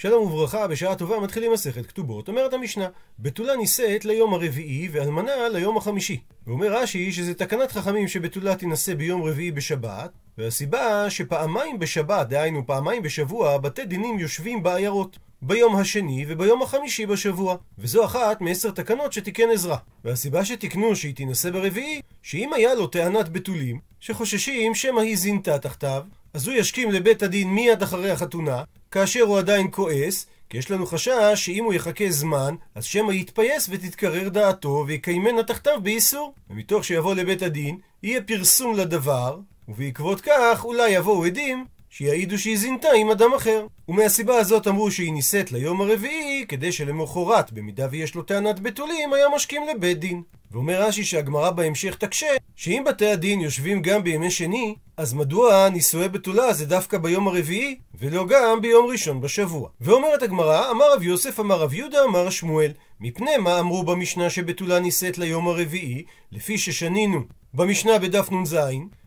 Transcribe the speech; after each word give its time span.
שלום 0.00 0.22
וברכה, 0.22 0.66
בשעה 0.66 0.94
טובה 0.94 1.20
מתחילים 1.20 1.52
מסכת 1.52 1.86
כתובות. 1.86 2.28
אומרת 2.28 2.52
המשנה, 2.52 2.88
בתולה 3.18 3.56
נישאת 3.56 4.04
ליום 4.04 4.34
הרביעי 4.34 4.88
ואלמנה 4.92 5.48
ליום 5.48 5.76
החמישי. 5.76 6.20
ואומר 6.46 6.72
רש"י 6.72 7.12
שזה 7.12 7.34
תקנת 7.34 7.72
חכמים 7.72 8.08
שבתולה 8.08 8.56
תינשא 8.56 8.94
ביום 8.94 9.22
רביעי 9.22 9.50
בשבת, 9.50 10.10
והסיבה 10.38 11.10
שפעמיים 11.10 11.78
בשבת, 11.78 12.28
דהיינו 12.28 12.66
פעמיים 12.66 13.02
בשבוע, 13.02 13.58
בתי 13.58 13.84
דינים 13.84 14.18
יושבים 14.18 14.62
בעיירות. 14.62 15.18
ביום 15.42 15.76
השני 15.76 16.24
וביום 16.28 16.62
החמישי 16.62 17.06
בשבוע. 17.06 17.56
וזו 17.78 18.04
אחת 18.04 18.40
מעשר 18.40 18.70
תקנות 18.70 19.12
שתיקן 19.12 19.50
עזרא. 19.52 19.76
והסיבה 20.04 20.44
שתיקנו 20.44 20.96
שהיא 20.96 21.14
תינשא 21.14 21.50
ברביעי, 21.50 22.00
שאם 22.22 22.52
היה 22.52 22.74
לו 22.74 22.86
טענת 22.86 23.28
בתולים, 23.28 23.78
שחוששים 24.00 24.74
שמא 24.74 25.00
היא 25.00 25.16
זינתה 25.16 25.58
תחתיו, 25.58 26.04
אז 26.34 26.48
הוא 26.48 26.56
ישכים 26.56 26.90
לבית 26.90 27.22
הדין 27.22 27.50
מיד 27.50 27.82
אחרי 27.82 28.10
החתונה, 28.10 28.62
כאשר 28.90 29.22
הוא 29.22 29.38
עדיין 29.38 29.68
כועס, 29.70 30.26
כי 30.50 30.58
יש 30.58 30.70
לנו 30.70 30.86
חשש 30.86 31.32
שאם 31.34 31.64
הוא 31.64 31.74
יחכה 31.74 32.10
זמן, 32.10 32.54
אז 32.74 32.84
שמא 32.84 33.12
יתפייס 33.12 33.68
ותתקרר 33.70 34.28
דעתו 34.28 34.84
ויקיימנה 34.86 35.42
תחתיו 35.42 35.80
באיסור. 35.82 36.34
ומתוך 36.50 36.84
שיבוא 36.84 37.14
לבית 37.14 37.42
הדין, 37.42 37.78
יהיה 38.02 38.22
פרסום 38.22 38.76
לדבר, 38.76 39.38
ובעקבות 39.68 40.20
כך 40.20 40.64
אולי 40.64 40.90
יבואו 40.90 41.24
עדים 41.24 41.66
שיעידו 41.90 42.38
שהיא 42.38 42.58
זינתה 42.58 42.88
עם 42.92 43.10
אדם 43.10 43.34
אחר. 43.34 43.66
ומהסיבה 43.88 44.36
הזאת 44.36 44.68
אמרו 44.68 44.90
שהיא 44.90 45.12
נישאת 45.12 45.52
ליום 45.52 45.80
הרביעי, 45.80 46.44
כדי 46.48 46.72
שלמחרת, 46.72 47.52
במידה 47.52 47.86
ויש 47.90 48.14
לו 48.14 48.22
טענת 48.22 48.60
בתולים, 48.60 49.12
היה 49.12 49.26
משכים 49.34 49.62
לבית 49.68 49.98
דין. 49.98 50.22
ואומר 50.50 50.82
רש"י 50.82 51.04
שהגמרא 51.04 51.50
בהמשך 51.50 51.94
תקשה, 51.94 52.26
שאם 52.56 52.82
בתי 52.86 53.06
הדין 53.06 53.40
יושבים 53.40 53.82
גם 53.82 54.04
בימי 54.04 54.30
שני, 54.30 54.74
אז 54.96 55.14
מדוע 55.14 55.68
נישואי 55.68 56.08
בתולה 56.08 56.52
זה 56.52 56.66
דווקא 56.66 56.98
ביום 56.98 57.28
הרביעי, 57.28 57.78
ולא 58.00 58.26
גם 58.26 58.60
ביום 58.60 58.86
ראשון 58.86 59.20
בשבוע? 59.20 59.68
ואומרת 59.80 60.22
הגמרא, 60.22 60.70
אמר 60.70 60.92
רב 60.94 61.02
יוסף, 61.02 61.40
אמר 61.40 61.60
רב 61.60 61.74
יהודה, 61.74 62.04
אמר 62.04 62.30
שמואל, 62.30 62.72
מפני 63.00 63.36
מה 63.36 63.60
אמרו 63.60 63.82
במשנה 63.82 64.30
שבתולה 64.30 64.80
נישאת 64.80 65.18
ליום 65.18 65.48
הרביעי, 65.48 66.04
לפי 66.32 66.58
ששנינו 66.58 67.20
במשנה 67.54 67.98
בדף 67.98 68.32
נ"ז, 68.32 68.56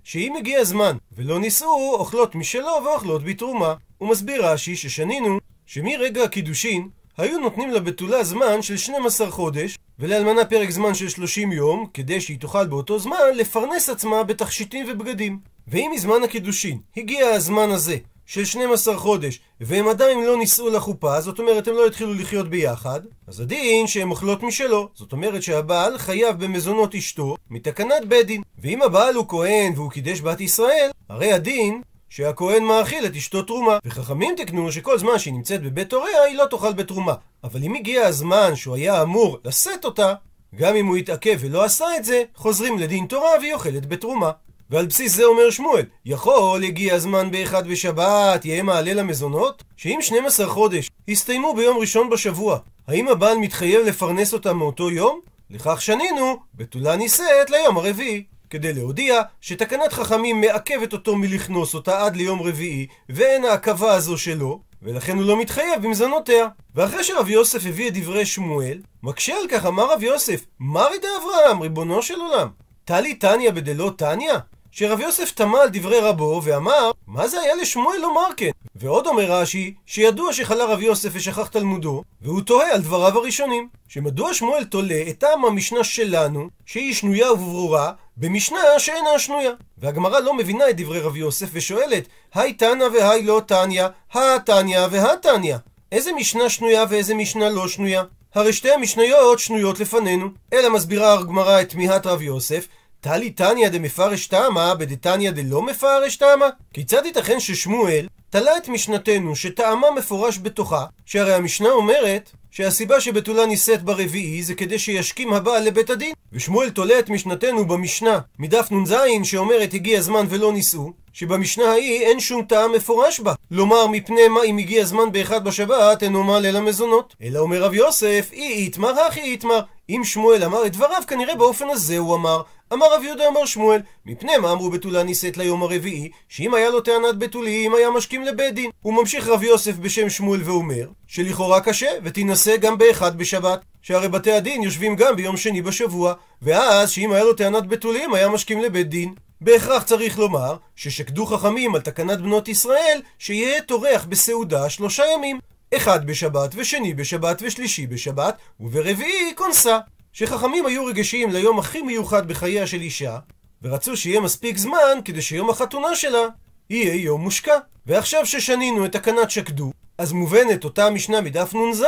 שאם 0.03 0.35
הגיע 0.35 0.59
הזמן 0.59 0.97
ולא 1.11 1.39
נישאו, 1.39 1.95
אוכלות 1.95 2.35
משלו 2.35 2.71
ואוכלות 2.85 3.23
בתרומה. 3.23 3.73
הוא 3.97 4.09
מסביר 4.09 4.45
רש"י 4.45 4.75
ששנינו 4.75 5.39
שמרגע 5.65 6.23
הקידושין 6.23 6.89
היו 7.17 7.39
נותנים 7.39 7.69
לבתולה 7.69 8.23
זמן 8.23 8.61
של 8.61 8.77
12 8.77 9.31
חודש, 9.31 9.77
ולאלמנה 9.99 10.45
פרק 10.45 10.69
זמן 10.69 10.93
של 10.93 11.09
30 11.09 11.51
יום, 11.51 11.85
כדי 11.93 12.21
שהיא 12.21 12.39
תוכל 12.39 12.67
באותו 12.67 12.99
זמן 12.99 13.17
לפרנס 13.35 13.89
עצמה 13.89 14.23
בתכשיטים 14.23 14.85
ובגדים. 14.89 15.39
ואם 15.67 15.91
מזמן 15.93 16.23
הקידושין 16.23 16.79
הגיע 16.97 17.27
הזמן 17.27 17.69
הזה 17.69 17.97
של 18.31 18.45
12 18.45 18.97
חודש, 18.97 19.39
והם 19.61 19.87
עדיין 19.87 20.25
לא 20.25 20.37
נישאו 20.37 20.69
לחופה, 20.69 21.21
זאת 21.21 21.39
אומרת 21.39 21.67
הם 21.67 21.75
לא 21.75 21.87
התחילו 21.87 22.13
לחיות 22.13 22.49
ביחד, 22.49 22.99
אז 23.27 23.39
הדין 23.39 23.87
שהם 23.87 24.11
אוכלות 24.11 24.43
משלו. 24.43 24.89
זאת 24.93 25.11
אומרת 25.11 25.43
שהבעל 25.43 25.97
חייב 25.97 26.43
במזונות 26.43 26.95
אשתו 26.95 27.35
מתקנת 27.49 28.05
בית 28.07 28.27
דין. 28.27 28.41
ואם 28.59 28.81
הבעל 28.81 29.15
הוא 29.15 29.25
כהן 29.27 29.73
והוא 29.75 29.91
קידש 29.91 30.21
בת 30.21 30.41
ישראל, 30.41 30.89
הרי 31.09 31.33
הדין 31.33 31.81
שהכהן 32.09 32.63
מאכיל 32.63 33.05
את 33.05 33.15
אשתו 33.15 33.41
תרומה. 33.41 33.77
וחכמים 33.85 34.35
תקנו 34.37 34.71
שכל 34.71 34.99
זמן 34.99 35.19
שהיא 35.19 35.33
נמצאת 35.33 35.63
בבית 35.63 35.93
הוריה, 35.93 36.23
היא 36.23 36.37
לא 36.37 36.45
תאכל 36.45 36.73
בתרומה. 36.73 37.13
אבל 37.43 37.63
אם 37.63 37.75
הגיע 37.75 38.05
הזמן 38.05 38.55
שהוא 38.55 38.75
היה 38.75 39.01
אמור 39.01 39.37
לשאת 39.45 39.85
אותה, 39.85 40.13
גם 40.55 40.75
אם 40.75 40.85
הוא 40.85 40.97
התעכב 40.97 41.37
ולא 41.39 41.63
עשה 41.63 41.85
את 41.97 42.05
זה, 42.05 42.23
חוזרים 42.35 42.79
לדין 42.79 43.05
תורה 43.05 43.29
והיא 43.39 43.53
אוכלת 43.53 43.85
בתרומה. 43.85 44.31
ועל 44.71 44.85
בסיס 44.85 45.15
זה 45.15 45.23
אומר 45.23 45.49
שמואל, 45.49 45.85
יכול 46.05 46.63
הגיע 46.63 46.95
הזמן 46.95 47.31
באחד 47.31 47.67
בשבת, 47.67 48.45
יהיה 48.45 48.63
מעלה 48.63 48.93
למזונות? 48.93 49.63
שאם 49.77 49.97
12 50.01 50.47
חודש 50.47 50.89
הסתיימו 51.07 51.53
ביום 51.53 51.77
ראשון 51.77 52.09
בשבוע, 52.09 52.57
האם 52.87 53.07
הבעל 53.07 53.37
מתחייב 53.37 53.87
לפרנס 53.87 54.33
אותה 54.33 54.53
מאותו 54.53 54.91
יום? 54.91 55.19
לכך 55.49 55.81
שנינו, 55.81 56.37
בתולה 56.55 56.95
נישאת 56.95 57.49
ליום 57.49 57.77
הרביעי. 57.77 58.23
כדי 58.49 58.73
להודיע 58.73 59.21
שתקנת 59.41 59.93
חכמים 59.93 60.41
מעכבת 60.41 60.93
אותו 60.93 61.15
מלכנוס 61.15 61.73
אותה 61.73 62.05
עד 62.05 62.15
ליום 62.15 62.41
רביעי, 62.41 62.87
ואין 63.09 63.45
ההעכבה 63.45 63.93
הזו 63.93 64.17
שלו, 64.17 64.61
ולכן 64.81 65.17
הוא 65.17 65.25
לא 65.25 65.37
מתחייב 65.37 65.83
במזונותיה. 65.83 66.47
ואחרי 66.75 67.03
שרב 67.03 67.29
יוסף 67.29 67.65
הביא 67.65 67.87
את 67.87 67.93
דברי 67.97 68.25
שמואל, 68.25 68.81
מקשה 69.03 69.33
על 69.37 69.47
כך 69.49 69.65
אמר 69.65 69.93
רב 69.93 70.03
יוסף, 70.03 70.45
מרי 70.59 70.97
דאברהם, 70.97 71.61
ריבונו 71.61 72.01
של 72.01 72.19
עולם, 72.19 72.47
טלי 72.85 73.13
תניא 73.13 73.51
בדלא 73.51 73.91
תניא? 73.97 74.33
שרב 74.73 74.99
יוסף 74.99 75.31
תמה 75.31 75.61
על 75.61 75.69
דברי 75.69 75.99
רבו 75.99 76.41
ואמר, 76.43 76.91
מה 77.07 77.27
זה 77.27 77.39
היה 77.41 77.55
לשמואל 77.55 77.97
לומר 77.97 78.27
כן? 78.37 78.49
ועוד 78.75 79.07
אומר 79.07 79.31
רש"י, 79.31 79.73
שידוע 79.85 80.33
שחלה 80.33 80.65
רב 80.65 80.81
יוסף 80.81 81.09
ושכח 81.13 81.47
תלמודו, 81.47 82.03
והוא 82.21 82.41
תוהה 82.41 82.73
על 82.73 82.81
דבריו 82.81 83.17
הראשונים. 83.17 83.69
שמדוע 83.87 84.33
שמואל 84.33 84.63
תולה 84.63 85.03
את 85.09 85.17
טעם 85.17 85.45
המשנה 85.45 85.83
שלנו, 85.83 86.49
שהיא 86.65 86.93
שנויה 86.93 87.31
וברורה, 87.31 87.91
במשנה 88.17 88.59
שאינה 88.77 89.19
שנויה. 89.19 89.51
והגמרא 89.77 90.19
לא 90.19 90.33
מבינה 90.33 90.69
את 90.69 90.77
דברי 90.77 90.99
רב 90.99 91.15
יוסף 91.15 91.47
ושואלת, 91.51 92.07
היי 92.33 92.53
תנא 92.53 92.83
והי 92.93 93.23
לא 93.23 93.41
תניא, 93.45 93.85
התניא 94.13 94.79
והתניא. 94.91 95.55
איזה 95.91 96.11
משנה 96.13 96.49
שנויה 96.49 96.83
ואיזה 96.89 97.15
משנה 97.15 97.49
לא 97.49 97.67
שנויה? 97.67 98.03
הרי 98.35 98.53
שתי 98.53 98.71
המשניות 98.71 99.39
שנויות 99.39 99.79
לפנינו. 99.79 100.27
אלא 100.53 100.69
מסבירה 100.69 101.13
הגמרא 101.13 101.61
את 101.61 101.69
תמיהת 101.69 102.05
רב 102.05 102.21
יוסף, 102.21 102.67
טלי 103.01 103.29
תניא 103.29 103.69
דמפרש 103.69 104.27
תמה, 104.27 104.75
בדתניא 104.75 105.31
דלא 105.31 105.61
מפרש 105.61 106.15
תמה? 106.15 106.49
כיצד 106.73 107.05
ייתכן 107.05 107.39
ששמואל 107.39 108.07
תלה 108.29 108.57
את 108.57 108.67
משנתנו 108.67 109.35
שטעמה 109.35 109.91
מפורש 109.91 110.39
בתוכה, 110.41 110.85
שהרי 111.05 111.33
המשנה 111.33 111.69
אומרת 111.69 112.31
שהסיבה 112.51 113.01
שבתולה 113.01 113.45
נישאת 113.45 113.81
ברביעי 113.83 114.43
זה 114.43 114.55
כדי 114.55 114.79
שישכים 114.79 115.33
הבעל 115.33 115.63
לבית 115.63 115.89
הדין. 115.89 116.13
ושמואל 116.33 116.69
תולה 116.69 116.99
את 116.99 117.09
משנתנו 117.09 117.67
במשנה 117.67 118.19
מדף 118.39 118.71
נ"ז 118.71 118.95
שאומרת 119.23 119.73
הגיע 119.73 120.01
זמן 120.01 120.25
ולא 120.29 120.53
נישאו, 120.53 120.93
שבמשנה 121.13 121.65
ההיא 121.65 122.01
אין 122.01 122.19
שום 122.19 122.43
טעם 122.43 122.71
מפורש 122.71 123.19
בה. 123.19 123.33
לומר 123.51 123.87
מפני 123.87 124.27
מה 124.27 124.43
אם 124.43 124.57
הגיע 124.57 124.85
זמן 124.85 125.11
באחד 125.11 125.43
בשבת 125.43 126.03
אינו 126.03 126.23
מעלה 126.23 126.51
למזונות. 126.51 127.15
אלא 127.23 127.39
אומר 127.39 127.63
רב 127.63 127.73
יוסף, 127.73 128.29
אי 128.33 128.53
איתמר 128.53 128.99
הכי 129.01 129.21
איתמר. 129.21 129.59
אם 129.89 130.01
שמואל 130.03 130.43
אמר 130.43 130.65
את 130.65 130.71
דבריו, 130.71 131.01
כנראה 131.07 131.35
באופן 131.35 131.69
הזה 131.69 131.97
הוא 131.97 132.15
אמר. 132.15 132.41
אמר 132.73 132.95
רב 132.95 133.03
יהודה 133.03 133.27
אמר 133.27 133.45
שמואל, 133.45 133.81
מפני 134.05 134.37
מה 134.37 134.51
אמרו 134.51 134.69
בתולה 134.69 135.03
נישאת 135.03 135.37
ליום 135.37 135.63
הרביעי, 135.63 136.09
שאם 136.29 136.53
היה 136.53 136.69
לו 136.69 136.81
טענת 136.81 137.17
בתולים, 137.17 137.75
היה 137.75 137.89
משכים 137.89 138.23
לבית 138.23 138.53
דין. 138.53 138.71
הוא 138.81 138.93
ממשיך 138.93 139.27
רב 139.27 139.43
יוסף 139.43 139.75
בשם 139.75 140.09
שמואל 140.09 140.41
ואומר, 140.43 140.87
שלכאורה 141.07 141.61
קשה, 141.61 141.89
ותינשא 142.03 142.57
גם 142.57 142.77
באחד 142.77 143.17
בשבת. 143.17 143.61
שהרי 143.81 144.07
בתי 144.09 144.31
הדין 144.31 144.63
יושבים 144.63 144.95
גם 144.95 145.15
ביום 145.15 145.37
שני 145.37 145.61
בשבוע, 145.61 146.13
ואז 146.41 146.91
שאם 146.91 147.11
היה 147.11 147.23
לו 147.23 147.33
טענת 147.33 147.67
בתולים, 147.67 148.13
היה 148.13 148.29
משכים 148.29 148.61
לבית 148.61 148.89
דין. 148.89 149.13
בהכרח 149.41 149.83
צריך 149.83 150.19
לומר 150.19 150.55
ששקדו 150.75 151.25
חכמים 151.25 151.75
על 151.75 151.81
תקנת 151.81 152.21
בנות 152.21 152.47
ישראל 152.47 153.01
שיהיה 153.19 153.61
טורח 153.61 154.05
בסעודה 154.05 154.69
שלושה 154.69 155.03
ימים. 155.13 155.39
אחד 155.75 156.05
בשבת, 156.05 156.51
ושני 156.55 156.93
בשבת, 156.93 157.41
ושלישי 157.41 157.87
בשבת, 157.87 158.37
וברביעי 158.59 159.33
כונסה. 159.35 159.79
שחכמים 160.13 160.65
היו 160.65 160.85
רגישים 160.85 161.31
ליום 161.31 161.59
הכי 161.59 161.81
מיוחד 161.81 162.27
בחייה 162.27 162.67
של 162.67 162.81
אישה, 162.81 163.17
ורצו 163.61 163.97
שיהיה 163.97 164.19
מספיק 164.19 164.57
זמן 164.57 164.99
כדי 165.05 165.21
שיום 165.21 165.49
החתונה 165.49 165.95
שלה 165.95 166.25
יהיה 166.69 166.95
יום 166.95 167.21
מושקע. 167.21 167.57
ועכשיו 167.85 168.25
ששנינו 168.25 168.85
את 168.85 168.91
תקנת 168.91 169.31
שקדו, 169.31 169.71
אז 169.97 170.11
מובנת 170.11 170.63
אותה 170.63 170.89
משנה 170.89 171.21
מדף 171.21 171.53
נ"ז, 171.53 171.83